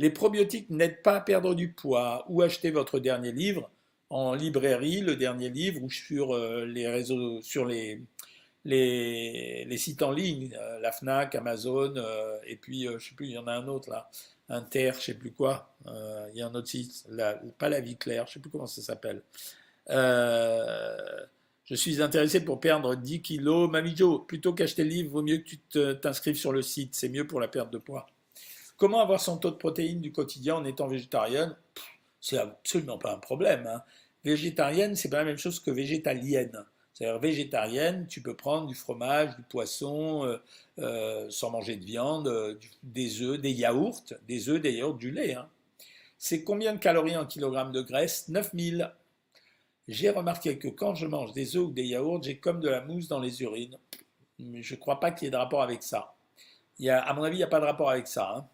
Les 0.00 0.08
probiotiques 0.08 0.70
n'aident 0.70 1.02
pas 1.02 1.16
à 1.16 1.20
perdre 1.20 1.54
du 1.54 1.74
poids 1.74 2.24
ou 2.30 2.40
achetez 2.40 2.70
votre 2.70 3.00
dernier 3.00 3.32
livre? 3.32 3.70
En 4.08 4.32
librairie, 4.34 5.02
le 5.02 5.14
dernier 5.14 5.50
livre, 5.50 5.82
ou 5.82 5.90
sur 5.90 6.34
euh, 6.34 6.64
les 6.64 6.88
réseaux, 6.88 7.42
sur 7.42 7.66
les, 7.66 8.00
sites 9.76 10.00
en 10.00 10.10
ligne, 10.10 10.56
euh, 10.58 10.80
la 10.80 10.90
FNAC, 10.90 11.34
Amazon, 11.34 11.92
euh, 11.96 12.38
et 12.46 12.56
puis 12.56 12.84
je 12.84 12.98
sais 12.98 13.14
plus, 13.14 13.26
il 13.26 13.32
y 13.32 13.38
en 13.38 13.46
a 13.46 13.52
un 13.52 13.68
autre 13.68 13.90
là, 13.90 14.10
Inter, 14.48 14.92
je 14.96 15.02
sais 15.02 15.14
plus 15.18 15.32
quoi, 15.32 15.76
il 15.86 16.32
y 16.34 16.40
a 16.40 16.46
un 16.46 16.54
autre 16.54 16.68
site, 16.68 17.06
pas 17.58 17.68
la 17.68 17.80
vie 17.80 17.98
claire, 17.98 18.26
je 18.26 18.32
sais 18.32 18.40
plus 18.40 18.50
comment 18.50 18.66
ça 18.66 18.80
s'appelle. 18.80 19.22
je 19.86 21.74
suis 21.74 22.00
intéressé 22.00 22.42
pour 22.42 22.58
perdre 22.58 22.94
10 22.94 23.20
kilos. 23.20 23.70
Mamijo, 23.70 24.20
plutôt 24.20 24.54
qu'acheter 24.54 24.82
le 24.82 24.90
livre, 24.90 25.10
vaut 25.10 25.22
mieux 25.22 25.36
que 25.36 25.50
tu 25.50 25.58
t'inscrives 26.00 26.36
sur 26.36 26.52
le 26.52 26.62
site, 26.62 26.94
c'est 26.94 27.10
mieux 27.10 27.26
pour 27.26 27.38
la 27.38 27.48
perte 27.48 27.70
de 27.70 27.78
poids. 27.78 28.06
Comment 28.80 29.02
avoir 29.02 29.20
son 29.20 29.36
taux 29.36 29.50
de 29.50 29.56
protéines 29.56 30.00
du 30.00 30.10
quotidien 30.10 30.54
en 30.54 30.64
étant 30.64 30.88
végétarienne? 30.88 31.54
C'est 32.18 32.38
absolument 32.38 32.96
pas 32.96 33.12
un 33.12 33.18
problème. 33.18 33.66
Hein. 33.66 33.82
Végétarienne, 34.24 34.96
c'est 34.96 35.10
pas 35.10 35.18
la 35.18 35.26
même 35.26 35.36
chose 35.36 35.60
que 35.60 35.70
végétalienne. 35.70 36.64
C'est-à-dire 36.94 37.18
végétarienne, 37.18 38.06
tu 38.06 38.22
peux 38.22 38.34
prendre 38.34 38.66
du 38.66 38.74
fromage, 38.74 39.36
du 39.36 39.42
poisson, 39.42 40.24
euh, 40.24 40.38
euh, 40.78 41.26
sans 41.28 41.50
manger 41.50 41.76
de 41.76 41.84
viande, 41.84 42.28
euh, 42.28 42.58
des 42.82 43.20
œufs, 43.20 43.38
des 43.38 43.52
yaourts, 43.52 44.02
des 44.26 44.48
œufs, 44.48 44.62
des 44.62 44.72
yaourts, 44.72 44.94
du 44.94 45.10
lait. 45.10 45.34
Hein. 45.34 45.46
C'est 46.16 46.42
combien 46.42 46.72
de 46.72 46.78
calories 46.78 47.18
en 47.18 47.26
kilogramme 47.26 47.72
de 47.72 47.82
graisse? 47.82 48.28
9000. 48.28 48.90
J'ai 49.88 50.08
remarqué 50.08 50.56
que 50.56 50.68
quand 50.68 50.94
je 50.94 51.06
mange 51.06 51.34
des 51.34 51.54
œufs 51.54 51.66
ou 51.66 51.70
des 51.70 51.84
yaourts, 51.84 52.22
j'ai 52.22 52.38
comme 52.38 52.60
de 52.60 52.70
la 52.70 52.80
mousse 52.80 53.08
dans 53.08 53.20
les 53.20 53.42
urines. 53.42 53.76
Mais 54.38 54.62
je 54.62 54.74
ne 54.74 54.80
crois 54.80 55.00
pas 55.00 55.10
qu'il 55.10 55.26
y 55.26 55.28
ait 55.28 55.32
de 55.32 55.36
rapport 55.36 55.60
avec 55.60 55.82
ça. 55.82 56.14
Y 56.78 56.88
a, 56.88 57.02
à 57.02 57.12
mon 57.12 57.24
avis, 57.24 57.36
il 57.36 57.40
n'y 57.40 57.44
a 57.44 57.48
pas 57.48 57.60
de 57.60 57.66
rapport 57.66 57.90
avec 57.90 58.06
ça. 58.06 58.36
Hein. 58.36 58.46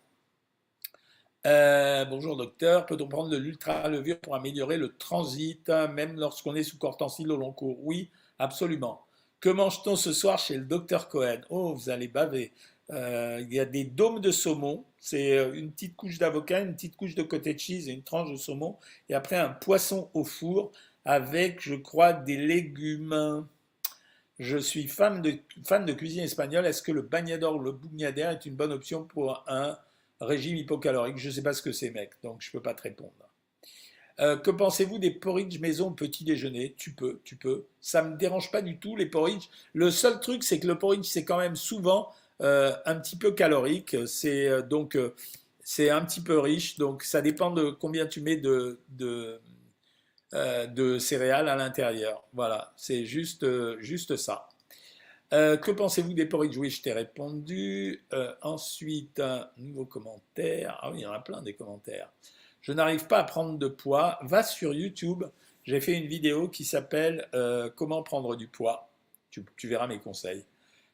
Euh, 1.46 2.04
bonjour 2.06 2.36
docteur, 2.36 2.86
peut-on 2.86 3.06
prendre 3.06 3.28
de 3.28 3.36
l'ultra-levure 3.36 4.18
pour 4.18 4.34
améliorer 4.34 4.76
le 4.76 4.96
transit, 4.96 5.70
hein, 5.70 5.86
même 5.86 6.18
lorsqu'on 6.18 6.56
est 6.56 6.64
sous 6.64 6.76
cortensile 6.76 7.30
au 7.30 7.36
long 7.36 7.52
cours? 7.52 7.78
Oui, 7.84 8.10
absolument. 8.40 9.06
Que 9.38 9.50
mange-t-on 9.50 9.94
ce 9.94 10.12
soir 10.12 10.40
chez 10.40 10.56
le 10.56 10.64
docteur 10.64 11.08
Cohen? 11.08 11.42
Oh, 11.48 11.72
vous 11.72 11.88
allez 11.88 12.08
baver. 12.08 12.50
Euh, 12.90 13.38
il 13.42 13.54
y 13.54 13.60
a 13.60 13.64
des 13.64 13.84
dômes 13.84 14.20
de 14.20 14.32
saumon, 14.32 14.84
c'est 14.98 15.38
euh, 15.38 15.52
une 15.54 15.70
petite 15.70 15.94
couche 15.94 16.18
d'avocat, 16.18 16.62
une 16.62 16.74
petite 16.74 16.96
couche 16.96 17.14
de 17.14 17.22
cottage 17.22 17.60
cheese 17.60 17.88
et 17.88 17.92
une 17.92 18.02
tranche 18.02 18.32
de 18.32 18.36
saumon, 18.36 18.76
et 19.08 19.14
après 19.14 19.36
un 19.36 19.50
poisson 19.50 20.10
au 20.14 20.24
four 20.24 20.72
avec, 21.04 21.60
je 21.60 21.76
crois, 21.76 22.12
des 22.12 22.38
légumes. 22.38 23.46
Je 24.40 24.58
suis 24.58 24.88
fan 24.88 25.22
de, 25.22 25.34
fan 25.64 25.86
de 25.86 25.92
cuisine 25.92 26.24
espagnole. 26.24 26.66
Est-ce 26.66 26.82
que 26.82 26.92
le 26.92 27.02
bagnador 27.02 27.54
ou 27.54 27.60
le 27.60 27.70
bougnader 27.70 28.22
est 28.32 28.46
une 28.46 28.56
bonne 28.56 28.72
option 28.72 29.04
pour 29.04 29.44
un 29.46 29.78
régime 30.20 30.56
hypocalorique 30.56 31.18
Je 31.18 31.28
ne 31.28 31.32
sais 31.32 31.42
pas 31.42 31.52
ce 31.52 31.62
que 31.62 31.72
c'est, 31.72 31.90
mec, 31.90 32.10
donc 32.22 32.40
je 32.40 32.48
ne 32.48 32.52
peux 32.52 32.62
pas 32.62 32.74
te 32.74 32.82
répondre. 32.82 33.12
Euh, 34.18 34.36
que 34.36 34.50
pensez-vous 34.50 34.98
des 34.98 35.10
porridge 35.10 35.58
maison 35.60 35.92
petit 35.92 36.24
déjeuner? 36.24 36.74
Tu 36.78 36.94
peux, 36.94 37.20
tu 37.24 37.36
peux. 37.36 37.66
Ça 37.80 38.02
me 38.02 38.16
dérange 38.16 38.50
pas 38.50 38.62
du 38.62 38.78
tout, 38.78 38.96
les 38.96 39.06
porridge. 39.06 39.48
Le 39.74 39.90
seul 39.90 40.20
truc, 40.20 40.42
c'est 40.42 40.58
que 40.58 40.66
le 40.66 40.78
porridge, 40.78 41.04
c'est 41.04 41.24
quand 41.24 41.38
même 41.38 41.56
souvent 41.56 42.10
euh, 42.40 42.74
un 42.86 42.94
petit 42.96 43.16
peu 43.16 43.32
calorique. 43.32 43.96
C'est 44.06 44.48
euh, 44.48 44.62
donc 44.62 44.98
c'est 45.62 45.90
un 45.90 46.02
petit 46.04 46.22
peu 46.22 46.38
riche. 46.38 46.78
Donc 46.78 47.02
ça 47.02 47.20
dépend 47.20 47.50
de 47.50 47.70
combien 47.70 48.06
tu 48.06 48.22
mets 48.22 48.36
de, 48.36 48.80
de, 48.88 49.38
de 50.32 50.98
céréales 50.98 51.48
à 51.48 51.56
l'intérieur. 51.56 52.24
Voilà, 52.32 52.72
c'est 52.76 53.04
juste, 53.04 53.46
juste 53.80 54.16
ça. 54.16 54.48
Que 55.30 55.70
pensez-vous 55.70 56.12
des 56.12 56.26
porridge 56.26 56.56
Oui, 56.56 56.70
je 56.70 56.82
t'ai 56.82 56.92
répondu. 56.92 58.04
ensuite, 58.42 59.20
un 59.20 59.48
nouveau 59.56 59.84
commentaire. 59.84 60.78
Ah 60.82 60.90
oui, 60.90 60.98
il 60.98 61.02
y 61.02 61.06
en 61.06 61.12
a 61.12 61.20
plein 61.20 61.42
des 61.42 61.54
commentaires 61.54 62.10
je 62.66 62.72
n'arrive 62.72 63.06
pas 63.06 63.18
à 63.18 63.22
prendre 63.22 63.60
de 63.60 63.68
poids, 63.68 64.18
va 64.22 64.42
sur 64.42 64.74
YouTube. 64.74 65.22
J'ai 65.62 65.80
fait 65.80 65.92
une 65.92 66.08
vidéo 66.08 66.48
qui 66.48 66.64
s'appelle 66.64 67.28
euh, 67.32 67.70
Comment 67.76 68.02
prendre 68.02 68.34
du 68.34 68.48
poids. 68.48 68.90
Tu, 69.30 69.68
verras 69.68 69.86
mes 69.86 70.00
conseils. 70.00 70.44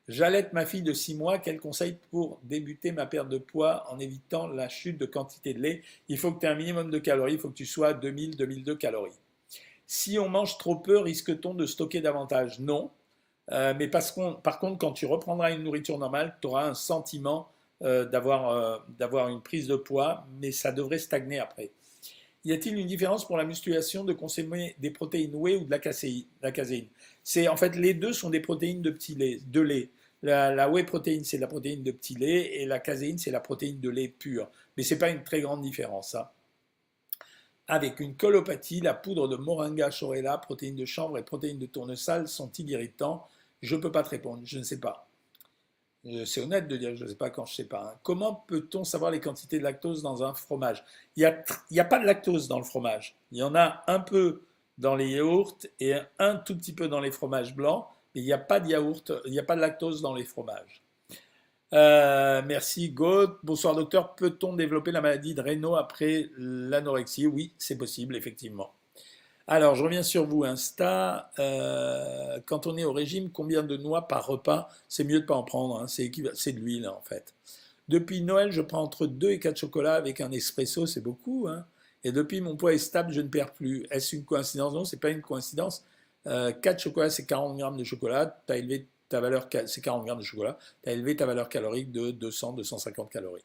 J'allaite 0.06 0.52
ma 0.52 0.66
fille 0.66 0.82
de 0.82 0.92
6 0.92 1.14
mois. 1.14 1.38
Quel 1.38 1.58
conseil 1.58 1.96
pour 2.10 2.40
débuter 2.42 2.92
ma 2.92 3.06
perte 3.06 3.30
de 3.30 3.38
poids 3.38 3.90
en 3.90 3.98
évitant 3.98 4.48
la 4.48 4.68
chute 4.68 4.98
de 4.98 5.06
quantité 5.06 5.54
de 5.54 5.60
lait? 5.60 5.82
Il 6.08 6.18
faut 6.18 6.30
que 6.30 6.40
tu 6.40 6.46
aies 6.46 6.50
un 6.50 6.56
minimum 6.56 6.90
de 6.90 6.98
calories. 6.98 7.34
Il 7.34 7.38
faut 7.38 7.48
que 7.48 7.54
tu 7.54 7.64
sois 7.64 7.88
à 7.88 7.94
2000-2002 7.94 8.76
calories. 8.76 9.18
Si 9.86 10.18
on 10.18 10.28
mange 10.28 10.58
trop 10.58 10.76
peu, 10.76 10.98
risque-t-on 10.98 11.54
de 11.54 11.64
stocker 11.64 12.02
davantage? 12.02 12.60
Non. 12.60 12.90
Euh, 13.52 13.74
mais 13.78 13.88
parce 13.88 14.18
par 14.42 14.58
contre, 14.58 14.78
quand 14.78 14.92
tu 14.92 15.06
reprendras 15.06 15.52
une 15.52 15.62
nourriture 15.62 15.98
normale, 15.98 16.36
tu 16.40 16.48
auras 16.48 16.68
un 16.68 16.74
sentiment 16.74 17.48
euh, 17.82 18.06
euh, 18.12 18.78
d'avoir 18.98 19.28
une 19.28 19.42
prise 19.42 19.66
de 19.66 19.76
poids, 19.76 20.26
mais 20.40 20.52
ça 20.52 20.72
devrait 20.72 20.98
stagner 20.98 21.38
après. 21.38 21.70
Y 22.44 22.52
a-t-il 22.52 22.76
une 22.76 22.86
différence 22.86 23.26
pour 23.26 23.36
la 23.36 23.44
musculation 23.44 24.04
de 24.04 24.12
consommer 24.12 24.74
des 24.78 24.90
protéines 24.90 25.34
whey 25.34 25.56
ou 25.56 25.64
de 25.64 25.70
la 25.70 25.78
caséine, 25.78 26.24
la 26.42 26.52
C'est 27.22 27.46
en 27.46 27.56
fait 27.56 27.76
les 27.76 27.94
deux 27.94 28.12
sont 28.12 28.30
des 28.30 28.40
protéines 28.40 28.82
de 28.82 28.90
petit 28.90 29.14
lait, 29.14 29.40
de 29.46 29.60
lait. 29.60 29.90
La, 30.22 30.68
whey 30.68 30.84
protéine 30.84 31.24
c'est 31.24 31.38
la 31.38 31.46
protéine 31.46 31.82
de 31.82 31.92
petit 31.92 32.14
lait 32.14 32.60
et 32.60 32.66
la 32.66 32.78
caséine 32.80 33.18
c'est 33.18 33.30
la 33.30 33.40
protéine 33.40 33.80
de 33.80 33.90
lait 33.90 34.08
pur. 34.08 34.48
Mais 34.76 34.82
c'est 34.82 34.98
pas 34.98 35.10
une 35.10 35.22
très 35.22 35.40
grande 35.40 35.62
différence. 35.62 36.14
Hein. 36.14 36.28
Avec 37.68 38.00
une 38.00 38.16
colopathie, 38.16 38.80
la 38.80 38.94
poudre 38.94 39.28
de 39.28 39.36
moringa 39.36 39.90
chorella, 39.90 40.38
protéines 40.38 40.76
de 40.76 40.84
chanvre 40.84 41.18
et 41.18 41.24
protéines 41.24 41.58
de 41.58 41.66
tournesol 41.66 42.26
sont-ils 42.26 42.68
irritants 42.70 43.28
Je 43.62 43.76
ne 43.76 43.80
peux 43.80 43.92
pas 43.92 44.02
te 44.02 44.10
répondre, 44.10 44.42
je 44.44 44.58
ne 44.58 44.64
sais 44.64 44.80
pas. 44.80 45.08
Euh, 46.04 46.24
c'est 46.24 46.40
honnête 46.40 46.66
de 46.66 46.76
dire 46.76 46.96
je 46.96 47.04
ne 47.04 47.08
sais 47.08 47.14
pas 47.14 47.30
quand 47.30 47.44
je 47.46 47.52
ne 47.52 47.56
sais 47.56 47.68
pas. 47.68 47.92
Hein. 47.92 47.98
Comment 48.02 48.44
peut-on 48.46 48.84
savoir 48.84 49.10
les 49.10 49.20
quantités 49.20 49.58
de 49.58 49.64
lactose 49.64 50.02
dans 50.02 50.22
un 50.24 50.34
fromage? 50.34 50.84
Il 51.16 51.20
n'y 51.70 51.80
a, 51.80 51.84
pas 51.84 52.00
de 52.00 52.04
lactose 52.04 52.48
dans 52.48 52.58
le 52.58 52.64
fromage. 52.64 53.14
Il 53.30 53.38
y 53.38 53.42
en 53.42 53.54
a 53.54 53.84
un 53.86 54.00
peu 54.00 54.42
dans 54.78 54.96
les 54.96 55.10
yaourts 55.10 55.58
et 55.78 55.94
un 56.18 56.36
tout 56.36 56.56
petit 56.56 56.72
peu 56.72 56.88
dans 56.88 57.00
les 57.00 57.12
fromages 57.12 57.54
blancs, 57.54 57.86
mais 58.14 58.20
il 58.20 58.24
n'y 58.24 58.32
a 58.32 58.38
pas 58.38 58.58
de 58.58 58.68
yaourt, 58.68 59.12
il 59.26 59.32
n'y 59.32 59.38
a 59.38 59.44
pas 59.44 59.54
de 59.54 59.60
lactose 59.60 60.02
dans 60.02 60.14
les 60.14 60.24
fromages. 60.24 60.82
Euh, 61.72 62.42
merci 62.44 62.90
God. 62.90 63.38
Bonsoir 63.42 63.74
docteur. 63.74 64.14
Peut-on 64.14 64.54
développer 64.54 64.90
la 64.92 65.00
maladie 65.00 65.34
de 65.34 65.40
Raynaud 65.40 65.76
après 65.76 66.30
l'anorexie? 66.36 67.26
Oui, 67.26 67.54
c'est 67.58 67.78
possible, 67.78 68.16
effectivement. 68.16 68.74
Alors, 69.54 69.74
je 69.74 69.84
reviens 69.84 70.02
sur 70.02 70.24
vous, 70.24 70.44
Insta. 70.44 71.30
Euh, 71.38 72.40
quand 72.46 72.66
on 72.66 72.78
est 72.78 72.84
au 72.84 72.92
régime, 72.94 73.30
combien 73.30 73.62
de 73.62 73.76
noix 73.76 74.08
par 74.08 74.26
repas 74.26 74.70
C'est 74.88 75.04
mieux 75.04 75.18
de 75.18 75.24
ne 75.24 75.26
pas 75.26 75.34
en 75.34 75.42
prendre, 75.42 75.78
hein. 75.78 75.86
c'est 75.88 76.08
de 76.08 76.58
l'huile 76.58 76.88
en 76.88 77.02
fait. 77.02 77.34
Depuis 77.86 78.22
Noël, 78.22 78.50
je 78.50 78.62
prends 78.62 78.82
entre 78.82 79.06
2 79.06 79.28
et 79.28 79.38
4 79.38 79.58
chocolats 79.58 79.96
avec 79.96 80.22
un 80.22 80.30
espresso, 80.30 80.86
c'est 80.86 81.02
beaucoup. 81.02 81.48
Hein. 81.50 81.66
et 82.02 82.12
depuis, 82.12 82.40
mon 82.40 82.56
poids 82.56 82.72
est 82.72 82.78
stable, 82.78 83.12
je 83.12 83.20
ne 83.20 83.28
perds 83.28 83.52
plus. 83.52 83.84
Est-ce 83.90 84.16
une 84.16 84.24
coïncidence? 84.24 84.72
Non, 84.72 84.86
ce 84.86 84.96
n'est 84.96 85.00
pas 85.00 85.10
une 85.10 85.20
coïncidence. 85.20 85.84
4 86.24 86.32
euh, 86.32 86.78
chocolats, 86.78 87.10
c'est 87.10 87.26
40 87.26 87.58
grammes 87.58 87.76
de 87.76 87.84
chocolat. 87.84 88.42
Élevé 88.48 88.88
ta 89.10 89.20
valeur, 89.20 89.50
c'est 89.66 89.82
40 89.82 90.06
grammes 90.06 90.20
de 90.20 90.24
chocolat. 90.24 90.58
Tu 90.82 90.88
as 90.88 90.92
élevé 90.94 91.14
ta 91.14 91.26
valeur 91.26 91.50
calorique 91.50 91.92
de 91.92 92.10
200-250 92.10 93.10
calories. 93.10 93.44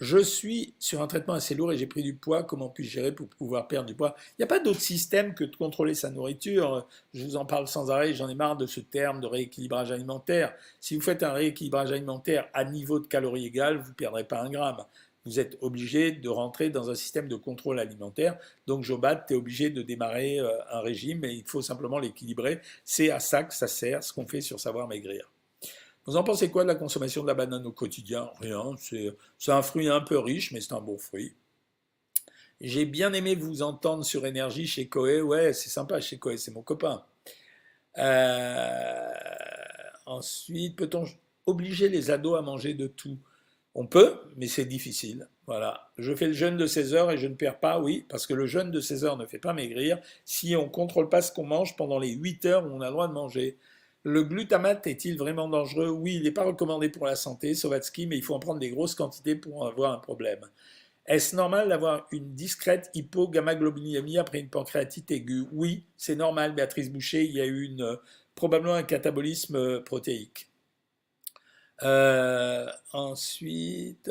Je 0.00 0.18
suis 0.18 0.74
sur 0.80 1.02
un 1.02 1.06
traitement 1.06 1.34
assez 1.34 1.54
lourd 1.54 1.72
et 1.72 1.76
j'ai 1.78 1.86
pris 1.86 2.02
du 2.02 2.14
poids. 2.16 2.42
Comment 2.42 2.68
puis-je 2.68 2.90
gérer 2.90 3.12
pour 3.12 3.28
pouvoir 3.28 3.68
perdre 3.68 3.86
du 3.86 3.94
poids? 3.94 4.16
Il 4.30 4.34
n'y 4.40 4.44
a 4.44 4.48
pas 4.48 4.58
d'autre 4.58 4.80
système 4.80 5.34
que 5.34 5.44
de 5.44 5.54
contrôler 5.54 5.94
sa 5.94 6.10
nourriture. 6.10 6.88
Je 7.12 7.24
vous 7.24 7.36
en 7.36 7.46
parle 7.46 7.68
sans 7.68 7.92
arrêt. 7.92 8.12
J'en 8.12 8.28
ai 8.28 8.34
marre 8.34 8.56
de 8.56 8.66
ce 8.66 8.80
terme 8.80 9.20
de 9.20 9.28
rééquilibrage 9.28 9.92
alimentaire. 9.92 10.52
Si 10.80 10.96
vous 10.96 11.00
faites 11.00 11.22
un 11.22 11.32
rééquilibrage 11.32 11.92
alimentaire 11.92 12.48
à 12.54 12.64
niveau 12.64 12.98
de 12.98 13.06
calories 13.06 13.46
égales, 13.46 13.78
vous 13.78 13.90
ne 13.90 13.94
perdrez 13.94 14.24
pas 14.24 14.42
un 14.42 14.50
gramme. 14.50 14.84
Vous 15.26 15.38
êtes 15.38 15.56
obligé 15.60 16.10
de 16.10 16.28
rentrer 16.28 16.70
dans 16.70 16.90
un 16.90 16.94
système 16.96 17.28
de 17.28 17.36
contrôle 17.36 17.78
alimentaire. 17.78 18.36
Donc, 18.66 18.82
Jobat, 18.82 19.16
tu 19.16 19.34
es 19.34 19.36
obligé 19.36 19.70
de 19.70 19.82
démarrer 19.82 20.40
euh, 20.40 20.50
un 20.70 20.80
régime 20.80 21.24
et 21.24 21.32
il 21.32 21.44
faut 21.44 21.62
simplement 21.62 22.00
l'équilibrer. 22.00 22.60
C'est 22.84 23.10
à 23.10 23.20
ça 23.20 23.44
que 23.44 23.54
ça 23.54 23.68
sert, 23.68 24.02
ce 24.02 24.12
qu'on 24.12 24.26
fait 24.26 24.40
sur 24.40 24.58
Savoir 24.58 24.88
Maigrir. 24.88 25.33
Vous 26.06 26.16
en 26.16 26.24
pensez 26.24 26.50
quoi 26.50 26.64
de 26.64 26.68
la 26.68 26.74
consommation 26.74 27.22
de 27.22 27.28
la 27.28 27.34
banane 27.34 27.66
au 27.66 27.72
quotidien? 27.72 28.30
Rien, 28.40 28.74
c'est 28.78 29.52
un 29.52 29.62
fruit 29.62 29.88
un 29.88 30.00
peu 30.00 30.18
riche, 30.18 30.52
mais 30.52 30.60
c'est 30.60 30.74
un 30.74 30.80
bon 30.80 30.98
fruit. 30.98 31.34
J'ai 32.60 32.84
bien 32.84 33.12
aimé 33.12 33.34
vous 33.34 33.62
entendre 33.62 34.04
sur 34.04 34.26
énergie 34.26 34.66
chez 34.66 34.86
Koé. 34.86 35.20
Ouais, 35.20 35.52
c'est 35.52 35.70
sympa 35.70 36.00
chez 36.00 36.18
Koé, 36.18 36.36
c'est 36.36 36.52
mon 36.52 36.62
copain. 36.62 37.04
Euh, 37.98 39.12
ensuite, 40.06 40.76
peut-on 40.76 41.04
obliger 41.46 41.88
les 41.88 42.10
ados 42.10 42.38
à 42.38 42.42
manger 42.42 42.74
de 42.74 42.86
tout? 42.86 43.18
On 43.74 43.86
peut, 43.86 44.20
mais 44.36 44.46
c'est 44.46 44.66
difficile. 44.66 45.28
Voilà. 45.46 45.90
Je 45.98 46.14
fais 46.14 46.28
le 46.28 46.32
jeûne 46.32 46.56
de 46.56 46.66
16 46.66 46.94
heures 46.94 47.10
et 47.10 47.18
je 47.18 47.26
ne 47.26 47.34
perds 47.34 47.58
pas, 47.58 47.80
oui, 47.80 48.06
parce 48.08 48.26
que 48.26 48.34
le 48.34 48.46
jeûne 48.46 48.70
de 48.70 48.80
16 48.80 49.04
heures 49.04 49.16
ne 49.16 49.26
fait 49.26 49.38
pas 49.38 49.52
maigrir 49.52 49.98
si 50.24 50.54
on 50.54 50.64
ne 50.64 50.70
contrôle 50.70 51.08
pas 51.08 51.22
ce 51.22 51.32
qu'on 51.32 51.44
mange 51.44 51.76
pendant 51.76 51.98
les 51.98 52.12
8 52.12 52.44
heures 52.46 52.64
où 52.64 52.68
on 52.68 52.80
a 52.80 52.86
le 52.86 52.92
droit 52.92 53.08
de 53.08 53.12
manger. 53.12 53.58
Le 54.04 54.22
glutamate 54.22 54.86
est-il 54.86 55.16
vraiment 55.16 55.48
dangereux? 55.48 55.88
Oui, 55.88 56.16
il 56.16 56.24
n'est 56.24 56.30
pas 56.30 56.44
recommandé 56.44 56.90
pour 56.90 57.06
la 57.06 57.16
santé, 57.16 57.54
Sovatsky, 57.54 58.06
mais 58.06 58.18
il 58.18 58.22
faut 58.22 58.34
en 58.34 58.38
prendre 58.38 58.60
des 58.60 58.70
grosses 58.70 58.94
quantités 58.94 59.34
pour 59.34 59.66
avoir 59.66 59.92
un 59.92 59.98
problème. 59.98 60.40
Est-ce 61.06 61.34
normal 61.36 61.70
d'avoir 61.70 62.06
une 62.12 62.34
discrète 62.34 62.90
hypogammaglobulinémie 62.94 64.18
après 64.18 64.40
une 64.40 64.50
pancréatite 64.50 65.10
aiguë? 65.10 65.46
Oui, 65.52 65.84
c'est 65.96 66.16
normal, 66.16 66.54
Béatrice 66.54 66.90
Boucher, 66.90 67.24
il 67.24 67.32
y 67.32 67.40
a 67.40 67.46
eu 67.46 67.76
probablement 68.34 68.74
un 68.74 68.82
catabolisme 68.82 69.80
protéique. 69.82 70.50
Euh, 71.82 72.70
ensuite, 72.92 74.10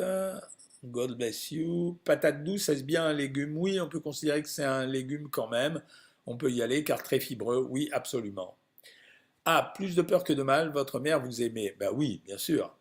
God 0.84 1.16
bless 1.16 1.50
you. 1.52 1.98
Patate 2.04 2.44
douce, 2.44 2.68
est-ce 2.68 2.84
bien 2.84 3.04
un 3.06 3.12
légume? 3.12 3.56
Oui, 3.56 3.80
on 3.80 3.88
peut 3.88 4.00
considérer 4.00 4.42
que 4.42 4.48
c'est 4.48 4.64
un 4.64 4.86
légume 4.86 5.28
quand 5.30 5.48
même. 5.48 5.82
On 6.26 6.36
peut 6.36 6.50
y 6.50 6.62
aller 6.62 6.84
car 6.84 7.02
très 7.02 7.20
fibreux. 7.20 7.66
Oui, 7.70 7.88
absolument. 7.92 8.56
Ah, 9.46 9.72
plus 9.76 9.94
de 9.94 10.02
peur 10.02 10.24
que 10.24 10.32
de 10.32 10.42
mal, 10.42 10.70
votre 10.70 11.00
mère 11.00 11.20
vous 11.20 11.42
aimait. 11.42 11.76
Ben 11.78 11.90
oui, 11.92 12.22
bien 12.24 12.38
sûr. 12.38 12.74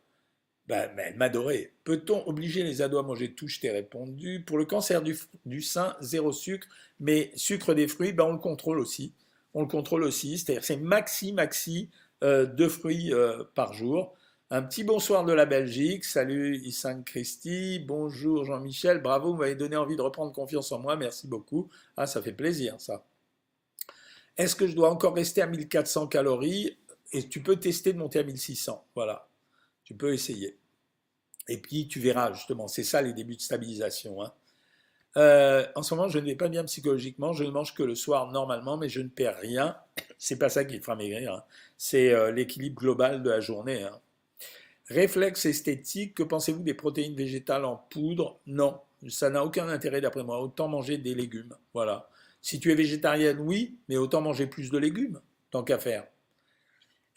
Ben, 0.67 0.89
elle 0.97 1.17
m'adorait. 1.17 1.73
Peut-on 1.83 2.25
obliger 2.27 2.63
les 2.63 2.81
ados 2.81 3.03
à 3.03 3.03
manger 3.03 3.33
tout? 3.33 3.47
Je 3.49 3.59
t'ai 3.59 3.69
répondu. 3.71 4.43
Pour 4.45 4.57
le 4.57 4.65
cancer 4.65 5.01
du, 5.01 5.61
sein, 5.61 5.95
zéro 5.99 6.31
sucre, 6.31 6.67
mais 6.99 7.31
sucre 7.35 7.73
des 7.73 7.87
fruits, 7.87 8.13
ben 8.13 8.25
on 8.25 8.33
le 8.33 8.39
contrôle 8.39 8.79
aussi. 8.79 9.13
On 9.53 9.61
le 9.61 9.67
contrôle 9.67 10.03
aussi, 10.03 10.37
c'est-à-dire 10.37 10.63
c'est 10.63 10.77
maxi, 10.77 11.33
maxi 11.33 11.89
euh, 12.23 12.45
deux 12.45 12.69
fruits 12.69 13.13
euh, 13.13 13.43
par 13.55 13.73
jour. 13.73 14.15
Un 14.49 14.61
petit 14.63 14.83
bonsoir 14.85 15.25
de 15.25 15.33
la 15.33 15.45
Belgique. 15.45 16.05
Salut 16.05 16.57
Issang 16.57 17.03
Christy. 17.03 17.79
Bonjour 17.79 18.45
Jean-Michel. 18.45 19.01
Bravo, 19.01 19.33
vous 19.33 19.39
m'avez 19.39 19.55
donné 19.55 19.75
envie 19.75 19.95
de 19.97 20.01
reprendre 20.01 20.31
confiance 20.31 20.71
en 20.71 20.79
moi. 20.79 20.95
Merci 20.95 21.27
beaucoup. 21.27 21.69
Ah, 21.97 22.07
ça 22.07 22.21
fait 22.21 22.33
plaisir 22.33 22.79
ça. 22.79 23.03
Est-ce 24.37 24.55
que 24.55 24.67
je 24.67 24.75
dois 24.75 24.89
encore 24.89 25.15
rester 25.15 25.41
à 25.41 25.47
1400 25.47 26.07
calories 26.07 26.77
Et 27.11 27.27
tu 27.27 27.41
peux 27.41 27.57
tester 27.57 27.93
de 27.93 27.99
monter 27.99 28.19
à 28.19 28.23
1600. 28.23 28.85
Voilà. 28.95 29.27
Tu 29.83 29.93
peux 29.93 30.13
essayer. 30.13 30.57
Et 31.47 31.57
puis 31.57 31.87
tu 31.87 31.99
verras, 31.99 32.33
justement, 32.33 32.67
c'est 32.67 32.83
ça 32.83 33.01
les 33.01 33.13
débuts 33.13 33.35
de 33.35 33.41
stabilisation. 33.41 34.23
Hein. 34.23 34.33
Euh, 35.17 35.65
en 35.75 35.83
ce 35.83 35.93
moment, 35.93 36.07
je 36.07 36.17
ne 36.19 36.25
vais 36.25 36.35
pas 36.35 36.49
bien 36.49 36.63
psychologiquement. 36.63 37.33
Je 37.33 37.43
ne 37.43 37.51
mange 37.51 37.73
que 37.75 37.83
le 37.83 37.95
soir 37.95 38.31
normalement, 38.31 38.77
mais 38.77 38.89
je 38.89 39.01
ne 39.01 39.09
perds 39.09 39.37
rien. 39.39 39.77
C'est 40.17 40.39
pas 40.39 40.49
ça 40.49 40.65
qui 40.65 40.79
fera 40.79 40.95
maigrir. 40.95 41.33
Hein. 41.33 41.43
C'est 41.77 42.11
euh, 42.11 42.31
l'équilibre 42.31 42.79
global 42.79 43.21
de 43.21 43.29
la 43.29 43.39
journée. 43.39 43.83
Hein. 43.83 43.99
Réflexe 44.87 45.45
esthétique. 45.45 46.15
Que 46.15 46.23
pensez-vous 46.23 46.63
des 46.63 46.73
protéines 46.73 47.15
végétales 47.15 47.65
en 47.65 47.75
poudre? 47.75 48.39
Non, 48.47 48.79
ça 49.07 49.29
n'a 49.29 49.43
aucun 49.45 49.67
intérêt 49.67 50.01
d'après 50.01 50.23
moi. 50.23 50.41
Autant 50.41 50.67
manger 50.67 50.97
des 50.97 51.13
légumes. 51.13 51.55
Voilà. 51.73 52.09
Si 52.43 52.59
tu 52.59 52.71
es 52.71 52.75
végétarienne, 52.75 53.39
oui, 53.39 53.79
mais 53.87 53.95
autant 53.95 54.19
manger 54.19 54.47
plus 54.47 54.69
de 54.69 54.77
légumes, 54.77 55.21
tant 55.49 55.63
qu'à 55.63 55.79
faire. 55.79 56.05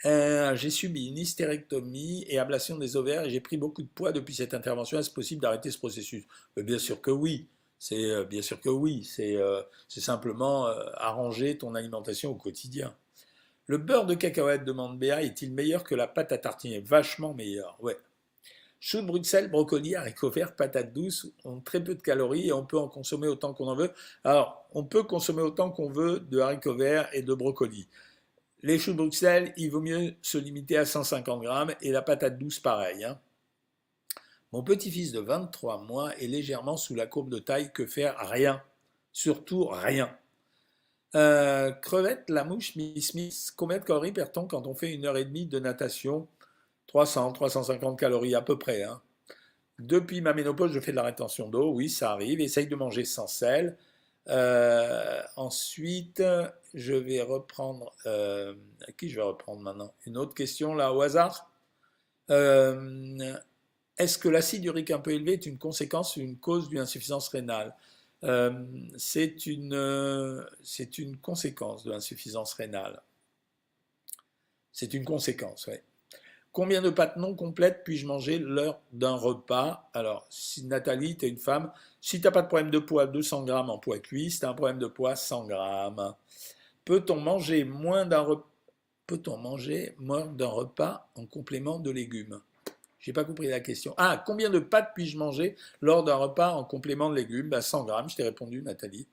Euh, 0.04 0.54
j'ai 0.54 0.70
subi 0.70 1.08
une 1.08 1.18
hystérectomie 1.18 2.24
et 2.28 2.38
ablation 2.38 2.78
des 2.78 2.96
ovaires 2.96 3.24
et 3.24 3.30
j'ai 3.30 3.40
pris 3.40 3.56
beaucoup 3.56 3.82
de 3.82 3.88
poids 3.88 4.12
depuis 4.12 4.34
cette 4.34 4.54
intervention. 4.54 5.00
Est-ce 5.00 5.10
possible 5.10 5.42
d'arrêter 5.42 5.72
ce 5.72 5.78
processus? 5.78 6.24
Bien 6.56 6.78
sûr 6.78 7.00
que 7.00 7.10
oui. 7.10 7.48
C'est 7.78 8.04
euh, 8.04 8.24
bien 8.24 8.40
sûr 8.40 8.60
que 8.60 8.68
oui. 8.68 9.02
C'est 9.02 9.36
euh, 9.36 9.62
simplement 9.88 10.66
arranger 10.94 11.58
ton 11.58 11.74
alimentation 11.74 12.30
au 12.30 12.36
quotidien. 12.36 12.94
Le 13.66 13.78
beurre 13.78 14.06
de 14.06 14.14
cacahuète, 14.14 14.64
demande 14.64 14.96
Béa, 14.96 15.24
est-il 15.24 15.52
meilleur 15.52 15.82
que 15.82 15.96
la 15.96 16.06
pâte 16.06 16.30
à 16.30 16.38
tartiner? 16.38 16.78
Vachement 16.78 17.34
meilleur, 17.34 17.76
ouais. 17.80 17.96
Chou 18.78 19.00
de 19.00 19.06
Bruxelles, 19.06 19.50
brocoli, 19.50 19.94
haricots 19.94 20.30
verts, 20.30 20.54
patates 20.54 20.92
douces 20.92 21.26
ont 21.44 21.60
très 21.60 21.82
peu 21.82 21.94
de 21.94 22.02
calories 22.02 22.48
et 22.48 22.52
on 22.52 22.64
peut 22.64 22.78
en 22.78 22.88
consommer 22.88 23.26
autant 23.26 23.54
qu'on 23.54 23.68
en 23.68 23.74
veut. 23.74 23.92
Alors, 24.22 24.66
on 24.72 24.84
peut 24.84 25.02
consommer 25.02 25.42
autant 25.42 25.70
qu'on 25.70 25.90
veut 25.90 26.20
de 26.20 26.38
haricots 26.40 26.76
verts 26.76 27.08
et 27.12 27.22
de 27.22 27.34
brocolis. 27.34 27.88
Les 28.62 28.78
choux 28.78 28.92
de 28.92 28.98
Bruxelles, 28.98 29.52
il 29.56 29.70
vaut 29.70 29.80
mieux 29.80 30.14
se 30.22 30.38
limiter 30.38 30.76
à 30.76 30.84
150 30.84 31.42
grammes 31.42 31.74
et 31.80 31.90
la 31.90 32.02
patate 32.02 32.38
douce 32.38 32.58
pareil. 32.60 33.04
Hein. 33.04 33.18
Mon 34.52 34.62
petit-fils 34.62 35.12
de 35.12 35.20
23 35.20 35.82
mois 35.82 36.16
est 36.16 36.26
légèrement 36.26 36.76
sous 36.76 36.94
la 36.94 37.06
courbe 37.06 37.28
de 37.28 37.38
taille. 37.38 37.72
Que 37.72 37.86
faire 37.86 38.16
Rien. 38.28 38.62
Surtout 39.12 39.66
rien. 39.66 40.10
Euh, 41.14 41.70
crevette, 41.72 42.28
la 42.28 42.44
mouche, 42.44 42.76
Miss 42.76 43.08
Smith, 43.08 43.52
combien 43.56 43.78
de 43.78 43.84
calories 43.84 44.12
perd-on 44.12 44.46
quand 44.46 44.66
on 44.66 44.74
fait 44.74 44.92
une 44.92 45.06
heure 45.06 45.16
et 45.16 45.24
demie 45.24 45.46
de 45.46 45.58
natation? 45.58 46.28
300, 46.86 47.32
350 47.32 47.98
calories 47.98 48.34
à 48.34 48.42
peu 48.42 48.58
près. 48.58 48.82
Hein. 48.82 49.00
Depuis 49.78 50.20
ma 50.20 50.32
ménopause, 50.32 50.72
je 50.72 50.80
fais 50.80 50.92
de 50.92 50.96
la 50.96 51.02
rétention 51.02 51.48
d'eau, 51.48 51.72
oui, 51.72 51.90
ça 51.90 52.12
arrive. 52.12 52.40
Essaye 52.40 52.66
de 52.66 52.76
manger 52.76 53.04
sans 53.04 53.26
sel. 53.26 53.76
Euh, 54.28 55.22
ensuite, 55.36 56.22
je 56.74 56.94
vais 56.94 57.20
reprendre. 57.20 57.92
Euh, 58.06 58.54
qui 58.96 59.10
je 59.10 59.16
vais 59.16 59.22
reprendre 59.22 59.60
maintenant? 59.60 59.94
Une 60.06 60.16
autre 60.16 60.34
question 60.34 60.74
là 60.74 60.92
au 60.92 61.02
hasard? 61.02 61.50
Euh, 62.30 63.34
est-ce 63.98 64.18
que 64.18 64.28
l'acide 64.28 64.64
urique 64.64 64.90
un 64.90 64.98
peu 64.98 65.12
élevé 65.12 65.34
est 65.34 65.46
une 65.46 65.58
conséquence 65.58 66.16
ou 66.16 66.20
une 66.20 66.38
cause 66.38 66.68
d'une 66.68 66.80
insuffisance 66.80 67.28
rénale? 67.28 67.74
C'est 68.96 69.46
une, 69.46 70.44
c'est 70.62 70.98
une 70.98 71.16
conséquence 71.18 71.84
de 71.84 71.92
l'insuffisance 71.92 72.54
rénale. 72.54 73.00
C'est 74.72 74.94
une 74.94 75.04
conséquence, 75.04 75.68
oui. 75.68 75.76
Combien 76.56 76.80
de 76.80 76.88
pâtes 76.88 77.18
non 77.18 77.34
complètes 77.34 77.82
puis-je 77.84 78.06
manger 78.06 78.38
l'heure 78.38 78.80
d'un 78.90 79.14
repas? 79.14 79.90
Alors, 79.92 80.26
si 80.30 80.64
Nathalie, 80.64 81.14
tu 81.14 81.26
es 81.26 81.28
une 81.28 81.36
femme, 81.36 81.70
si 82.00 82.18
tu 82.18 82.26
n'as 82.26 82.30
pas 82.30 82.40
de 82.40 82.46
problème 82.46 82.70
de 82.70 82.78
poids, 82.78 83.06
200 83.06 83.44
grammes 83.44 83.68
en 83.68 83.76
poids 83.76 83.98
cuit, 83.98 84.30
si 84.30 84.38
tu 84.38 84.46
as 84.46 84.48
un 84.48 84.54
problème 84.54 84.78
de 84.78 84.86
poids, 84.86 85.16
100 85.16 85.48
grammes. 85.48 86.14
Peut-on 86.86 87.20
manger 87.20 87.64
moins 87.64 88.06
d'un 88.06 88.20
repas 88.20 88.48
Peut-on 89.06 89.36
manger 89.36 89.94
moins 89.98 90.24
d'un 90.24 90.46
repas 90.46 91.10
en 91.14 91.26
complément 91.26 91.78
de 91.78 91.90
légumes? 91.90 92.40
J'ai 93.00 93.12
pas 93.12 93.24
compris 93.24 93.48
la 93.48 93.60
question. 93.60 93.92
Ah, 93.98 94.24
combien 94.24 94.48
de 94.48 94.58
pâtes 94.58 94.92
puis-je 94.94 95.18
manger 95.18 95.56
lors 95.82 96.04
d'un 96.04 96.16
repas 96.16 96.52
en 96.54 96.64
complément 96.64 97.10
de 97.10 97.16
légumes? 97.16 97.52
100 97.60 97.84
bah, 97.84 97.92
grammes, 97.92 98.08
je 98.08 98.16
t'ai 98.16 98.22
répondu, 98.22 98.62
Nathalie. 98.62 99.06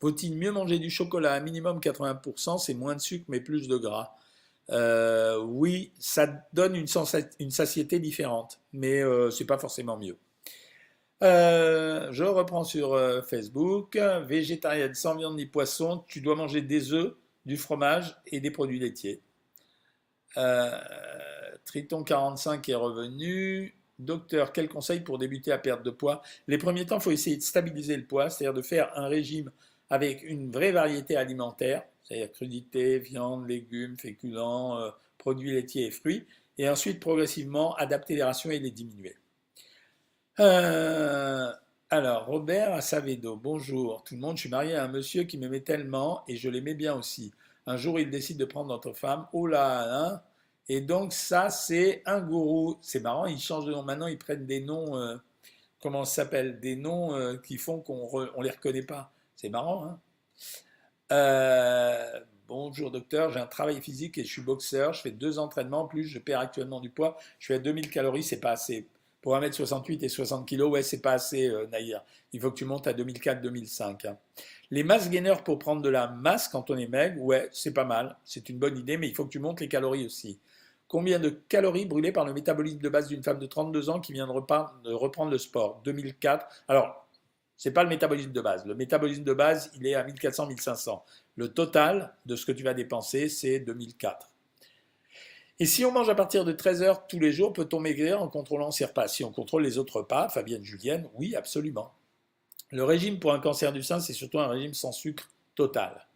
Vaut-il 0.00 0.36
mieux 0.36 0.50
manger 0.50 0.80
du 0.80 0.90
chocolat 0.90 1.34
à 1.34 1.38
minimum 1.38 1.78
80% 1.78 2.58
C'est 2.58 2.74
moins 2.74 2.96
de 2.96 3.00
sucre 3.00 3.26
mais 3.28 3.40
plus 3.40 3.68
de 3.68 3.76
gras? 3.76 4.16
Euh, 4.70 5.38
oui, 5.42 5.92
ça 5.98 6.26
donne 6.52 6.76
une, 6.76 6.86
satiété 7.50 7.98
différente, 7.98 8.60
mais 8.72 9.02
euh, 9.02 9.30
c'est 9.30 9.46
pas 9.46 9.58
forcément 9.58 9.96
mieux. 9.96 10.18
Euh, 11.22 12.08
je 12.12 12.24
reprends 12.24 12.64
sur 12.64 12.96
Facebook. 13.28 13.96
Végétarienne 14.26 14.94
sans 14.94 15.16
viande 15.16 15.36
ni 15.36 15.46
poisson, 15.46 16.04
tu 16.06 16.20
dois 16.20 16.36
manger 16.36 16.62
des 16.62 16.92
œufs, 16.92 17.14
du 17.46 17.56
fromage 17.56 18.16
et 18.26 18.40
des 18.40 18.50
produits 18.50 18.78
laitiers. 18.78 19.22
Triton 21.64 22.04
45 22.04 22.68
est 22.68 22.74
revenu. 22.74 23.74
Docteur, 23.98 24.52
quel 24.52 24.68
conseil 24.68 25.00
pour 25.00 25.18
débuter 25.18 25.50
à 25.50 25.58
perdre 25.58 25.82
de 25.82 25.90
poids? 25.90 26.22
Les 26.46 26.56
premiers 26.56 26.86
temps, 26.86 26.98
il 26.98 27.02
faut 27.02 27.10
essayer 27.10 27.36
de 27.36 27.42
stabiliser 27.42 27.96
le 27.96 28.04
poids, 28.04 28.30
c'est-à-dire 28.30 28.54
de 28.54 28.62
faire 28.62 28.92
un 28.96 29.08
régime 29.08 29.50
avec 29.90 30.22
une 30.22 30.52
vraie 30.52 30.70
variété 30.70 31.16
alimentaire 31.16 31.82
c'est-à-dire 32.08 32.32
crudité, 32.32 32.98
viande, 32.98 33.46
légumes, 33.46 33.98
féculents, 33.98 34.80
euh, 34.80 34.90
produits 35.18 35.52
laitiers 35.52 35.86
et 35.86 35.90
fruits, 35.90 36.26
et 36.56 36.68
ensuite 36.68 37.00
progressivement 37.00 37.74
adapter 37.76 38.16
les 38.16 38.22
rations 38.22 38.50
et 38.50 38.58
les 38.58 38.70
diminuer. 38.70 39.16
Euh, 40.40 41.52
alors, 41.90 42.26
Robert 42.26 42.72
à 42.72 42.80
Savedo, 42.80 43.36
bonjour 43.36 44.04
tout 44.04 44.14
le 44.14 44.20
monde, 44.20 44.36
je 44.36 44.42
suis 44.42 44.48
marié 44.48 44.74
à 44.74 44.84
un 44.84 44.88
monsieur 44.88 45.24
qui 45.24 45.36
m'aimait 45.36 45.60
tellement 45.60 46.22
et 46.28 46.36
je 46.36 46.48
l'aimais 46.48 46.74
bien 46.74 46.94
aussi. 46.94 47.32
Un 47.66 47.76
jour, 47.76 48.00
il 48.00 48.10
décide 48.10 48.38
de 48.38 48.44
prendre 48.44 48.68
notre 48.68 48.92
femme, 48.94 49.26
oh 49.32 49.46
là 49.46 49.86
là, 49.86 50.24
et 50.70 50.80
donc 50.80 51.12
ça, 51.12 51.50
c'est 51.50 52.02
un 52.06 52.20
gourou. 52.20 52.76
C'est 52.82 53.00
marrant, 53.00 53.24
ils 53.24 53.40
changent 53.40 53.64
de 53.64 53.72
nom. 53.72 53.82
Maintenant, 53.82 54.06
ils 54.06 54.18
prennent 54.18 54.44
des 54.44 54.60
noms, 54.60 54.96
euh, 54.98 55.16
comment 55.80 56.04
ça 56.04 56.22
s'appelle? 56.24 56.60
Des 56.60 56.76
noms 56.76 57.38
qui 57.38 57.56
font 57.56 57.80
qu'on 57.80 58.20
ne 58.20 58.44
les 58.44 58.50
reconnaît 58.50 58.82
pas. 58.82 59.10
C'est 59.34 59.48
marrant, 59.48 59.86
hein 59.86 59.98
euh, 61.12 62.20
bonjour 62.46 62.90
docteur, 62.90 63.30
j'ai 63.30 63.40
un 63.40 63.46
travail 63.46 63.80
physique 63.80 64.18
et 64.18 64.24
je 64.24 64.28
suis 64.28 64.42
boxeur, 64.42 64.92
je 64.92 65.00
fais 65.00 65.10
deux 65.10 65.38
entraînements, 65.38 65.82
en 65.82 65.86
plus 65.86 66.04
je 66.04 66.18
perds 66.18 66.40
actuellement 66.40 66.80
du 66.80 66.90
poids, 66.90 67.16
je 67.38 67.46
suis 67.46 67.54
à 67.54 67.58
2000 67.58 67.90
calories, 67.90 68.22
c'est 68.22 68.40
pas 68.40 68.52
assez. 68.52 68.88
Pour 69.20 69.36
1m68 69.36 70.04
et 70.04 70.08
60 70.08 70.48
kg, 70.48 70.62
ouais, 70.62 70.82
c'est 70.82 71.00
pas 71.02 71.12
assez, 71.12 71.48
euh. 71.48 71.66
Il 72.32 72.40
faut 72.40 72.50
que 72.50 72.56
tu 72.56 72.64
montes 72.64 72.86
à 72.86 72.92
2004-2005. 72.92 74.06
Hein. 74.06 74.16
Les 74.70 74.84
masses 74.84 75.10
gainers 75.10 75.42
pour 75.44 75.58
prendre 75.58 75.82
de 75.82 75.88
la 75.88 76.08
masse 76.08 76.48
quand 76.48 76.70
on 76.70 76.76
est 76.76 76.86
maigre, 76.86 77.20
ouais, 77.22 77.48
c'est 77.52 77.72
pas 77.72 77.84
mal, 77.84 78.16
c'est 78.24 78.48
une 78.48 78.58
bonne 78.58 78.76
idée, 78.78 78.96
mais 78.96 79.08
il 79.08 79.14
faut 79.14 79.24
que 79.24 79.30
tu 79.30 79.40
montes 79.40 79.60
les 79.60 79.68
calories 79.68 80.06
aussi. 80.06 80.38
Combien 80.88 81.18
de 81.18 81.28
calories 81.30 81.84
brûlées 81.84 82.12
par 82.12 82.24
le 82.24 82.32
métabolisme 82.32 82.78
de 82.78 82.88
base 82.88 83.08
d'une 83.08 83.22
femme 83.22 83.38
de 83.38 83.46
32 83.46 83.90
ans 83.90 84.00
qui 84.00 84.12
vient 84.12 84.26
de 84.26 84.92
reprendre 84.92 85.30
le 85.30 85.38
sport? 85.38 85.82
2004. 85.84 86.46
Alors, 86.68 87.07
n'est 87.64 87.72
pas 87.72 87.82
le 87.82 87.88
métabolisme 87.88 88.32
de 88.32 88.40
base. 88.40 88.64
Le 88.66 88.74
métabolisme 88.74 89.24
de 89.24 89.32
base, 89.32 89.70
il 89.74 89.86
est 89.86 89.94
à 89.94 90.04
1400-1500. 90.04 91.02
Le 91.36 91.48
total 91.48 92.14
de 92.26 92.36
ce 92.36 92.46
que 92.46 92.52
tu 92.52 92.62
vas 92.62 92.74
dépenser, 92.74 93.28
c'est 93.28 93.60
2004. 93.60 94.30
Et 95.60 95.66
si 95.66 95.84
on 95.84 95.90
mange 95.90 96.08
à 96.08 96.14
partir 96.14 96.44
de 96.44 96.52
13 96.52 96.82
heures 96.82 97.06
tous 97.08 97.18
les 97.18 97.32
jours, 97.32 97.52
peut-on 97.52 97.80
maigrir 97.80 98.22
en 98.22 98.28
contrôlant 98.28 98.70
ses 98.70 98.84
repas? 98.84 99.08
Si 99.08 99.24
on 99.24 99.32
contrôle 99.32 99.64
les 99.64 99.76
autres 99.76 99.96
repas, 99.96 100.28
Fabienne 100.28 100.62
Julienne, 100.62 101.08
oui, 101.14 101.34
absolument. 101.34 101.92
Le 102.70 102.84
régime 102.84 103.18
pour 103.18 103.32
un 103.32 103.40
cancer 103.40 103.72
du 103.72 103.82
sein, 103.82 103.98
c'est 103.98 104.12
surtout 104.12 104.38
un 104.38 104.46
régime 104.46 104.74
sans 104.74 104.92
sucre 104.92 105.28
total. 105.56 106.06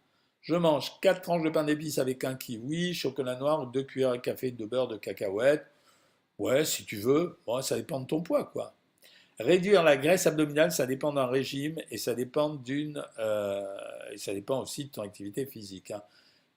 Je 0.41 0.55
mange 0.55 0.99
4 1.01 1.21
tranches 1.21 1.43
de 1.43 1.49
pain 1.49 1.63
d'épices 1.63 1.97
avec 1.97 2.23
un 2.23 2.35
kiwi, 2.35 2.93
chocolat 2.93 3.35
noir, 3.35 3.67
2 3.67 3.83
cuillères 3.83 4.11
à 4.11 4.17
café 4.17 4.51
de 4.51 4.65
beurre 4.65 4.87
de 4.87 4.97
cacahuète. 4.97 5.65
Ouais, 6.37 6.63
si 6.63 6.85
tu 6.85 6.97
veux, 6.97 7.39
bon, 7.45 7.61
ça 7.61 7.75
dépend 7.75 7.99
de 7.99 8.07
ton 8.07 8.21
poids, 8.21 8.45
quoi. 8.45 8.73
Réduire 9.39 9.81
la 9.81 9.97
graisse 9.97 10.27
abdominale, 10.27 10.71
ça 10.71 10.85
dépend 10.85 11.11
d'un 11.11 11.25
régime 11.25 11.79
et 11.89 11.97
ça 11.97 12.13
dépend 12.13 12.53
d'une 12.53 13.03
euh, 13.17 13.63
ça 14.15 14.31
dépend 14.31 14.61
aussi 14.61 14.85
de 14.85 14.91
ton 14.91 15.01
activité 15.01 15.47
physique. 15.47 15.89
Hein. 15.89 16.03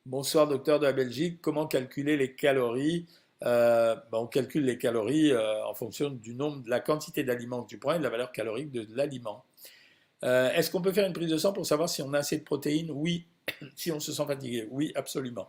Bonsoir 0.04 0.46
docteur 0.46 0.78
de 0.78 0.84
la 0.84 0.92
Belgique, 0.92 1.40
comment 1.40 1.66
calculer 1.66 2.18
les 2.18 2.34
calories? 2.34 3.06
Euh, 3.44 3.96
ben, 4.12 4.18
On 4.18 4.26
calcule 4.26 4.64
les 4.64 4.76
calories 4.76 5.32
euh, 5.32 5.64
en 5.64 5.72
fonction 5.72 6.10
du 6.10 6.34
nombre, 6.34 6.62
de 6.62 6.68
la 6.68 6.80
quantité 6.80 7.24
d'aliments 7.24 7.62
que 7.62 7.68
tu 7.68 7.78
prends 7.78 7.94
et 7.94 7.98
de 7.98 8.02
la 8.02 8.10
valeur 8.10 8.30
calorique 8.30 8.70
de, 8.70 8.86
l'aliment. 8.94 9.44
Est-ce 10.22 10.70
qu'on 10.70 10.82
peut 10.82 10.92
faire 10.92 11.06
une 11.06 11.12
prise 11.12 11.30
de 11.30 11.38
sang 11.38 11.52
pour 11.52 11.64
savoir 11.64 11.88
si 11.88 12.02
on 12.02 12.12
a 12.12 12.18
assez 12.18 12.36
de 12.36 12.44
protéines? 12.44 12.90
Oui. 12.90 13.26
si 13.76 13.90
on 13.90 14.00
se 14.00 14.12
sent 14.12 14.26
fatigué? 14.26 14.68
Oui, 14.70 14.92
absolument. 14.96 15.48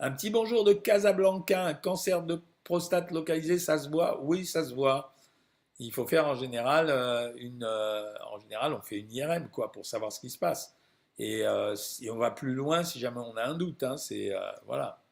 Un 0.00 0.12
petit 0.12 0.30
bonjour 0.30 0.64
de 0.64 0.72
Casablanca, 0.72 1.64
un 1.64 1.74
cancer 1.74 2.22
de 2.22 2.40
prostate 2.64 3.10
localisé, 3.10 3.58
ça 3.58 3.76
se 3.78 3.88
voit? 3.88 4.22
Oui, 4.22 4.46
ça 4.46 4.64
se 4.64 4.72
voit 4.72 5.12
il 5.78 5.92
faut 5.92 6.06
faire 6.06 6.26
en 6.26 6.34
général 6.34 6.88
euh, 6.88 7.32
une, 7.36 7.64
euh, 7.64 8.14
en 8.32 8.38
général, 8.38 8.72
on 8.72 8.80
fait 8.80 8.98
une 8.98 9.12
IRM 9.12 9.48
quoi 9.50 9.72
pour 9.72 9.84
savoir 9.84 10.12
ce 10.12 10.20
qui 10.20 10.30
se 10.30 10.38
passe. 10.38 10.74
Et, 11.18 11.46
euh, 11.46 11.74
si 11.76 12.10
on 12.10 12.16
va 12.16 12.30
plus 12.30 12.54
loin 12.54 12.82
si 12.84 12.98
jamais 12.98 13.20
on 13.20 13.36
a 13.36 13.44
un 13.44 13.54
doute. 13.54 13.82
Hein, 13.82 13.96
c'est 13.96 14.32
voilà. 14.66 15.02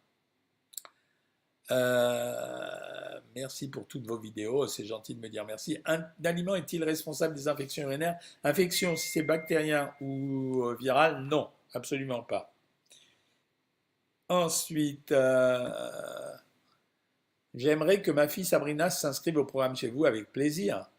merci 3.35 3.69
pour 3.71 3.87
toutes 3.87 4.07
vos 4.07 4.19
vidéos, 4.19 4.67
c'est 4.67 4.85
gentil 4.85 5.15
de 5.15 5.21
me 5.21 5.29
dire 5.29 5.45
merci. 5.45 5.79
Un 5.87 6.05
aliment 6.25 6.55
est-il 6.55 6.85
responsable 6.85 7.35
des 7.35 7.49
infections 7.49 7.85
urinaires? 7.85 8.19
Infection, 8.43 8.97
si 8.97 9.09
c'est 9.09 9.23
bactérien 9.23 9.93
ou 10.01 10.65
viral, 10.79 11.23
non, 11.25 11.51
absolument 11.75 12.23
pas. 12.23 12.55
Ensuite, 14.29 15.13
J'aimerais 17.55 18.03
que 18.03 18.11
ma 18.11 18.27
fille 18.27 18.45
Sabrina 18.45 18.91
s'inscrive 18.91 19.37
au 19.37 19.45
programme 19.45 19.77
chez 19.77 19.89
vous 19.89 20.05
avec 20.07 20.33
plaisir. 20.33 20.91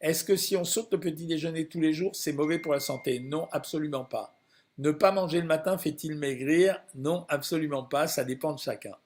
Est-ce 0.00 0.24
que 0.24 0.34
si 0.34 0.56
on 0.56 0.64
saute 0.64 0.92
le 0.92 0.98
petit 0.98 1.26
déjeuner 1.26 1.68
tous 1.68 1.80
les 1.80 1.92
jours, 1.92 2.10
c'est 2.14 2.32
mauvais 2.32 2.58
pour 2.58 2.72
la 2.72 2.80
santé? 2.80 3.20
Non, 3.20 3.46
absolument 3.52 4.04
pas. 4.04 4.36
Ne 4.78 4.90
pas 4.90 5.12
manger 5.12 5.40
le 5.40 5.46
matin 5.46 5.78
fait-il 5.78 6.16
maigrir? 6.16 6.82
Non, 6.96 7.24
absolument 7.28 7.84
pas. 7.84 8.08
Ça 8.08 8.24
dépend 8.24 8.52
de 8.52 8.58
chacun. 8.58 8.96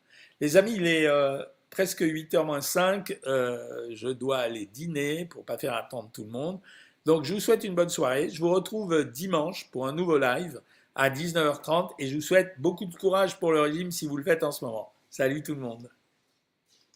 Les 0.40 0.56
amis, 0.56 0.72
il 0.76 0.86
est 0.86 1.06
euh, 1.06 1.42
presque 1.68 2.00
8h 2.00 2.46
moins 2.46 2.62
5. 2.62 3.18
Euh, 3.26 3.88
je 3.90 4.08
dois 4.08 4.38
aller 4.38 4.64
dîner 4.64 5.26
pour 5.26 5.44
pas 5.44 5.58
faire 5.58 5.74
attendre 5.74 6.08
tout 6.14 6.24
le 6.24 6.30
monde. 6.30 6.60
Donc, 7.04 7.24
je 7.24 7.34
vous 7.34 7.40
souhaite 7.40 7.64
une 7.64 7.74
bonne 7.74 7.90
soirée. 7.90 8.30
Je 8.30 8.40
vous 8.40 8.50
retrouve 8.50 9.04
dimanche 9.04 9.68
pour 9.70 9.86
un 9.86 9.92
nouveau 9.92 10.16
live 10.16 10.62
à 10.94 11.10
19h30 11.10 11.90
et 11.98 12.06
je 12.06 12.14
vous 12.14 12.22
souhaite 12.22 12.54
beaucoup 12.58 12.86
de 12.86 12.94
courage 12.94 13.38
pour 13.38 13.52
le 13.52 13.60
régime 13.60 13.90
si 13.90 14.06
vous 14.06 14.16
le 14.16 14.24
faites 14.24 14.42
en 14.42 14.50
ce 14.50 14.64
moment. 14.64 14.92
Salut 15.10 15.42
tout 15.42 15.54
le 15.54 15.60
monde. 15.60 15.90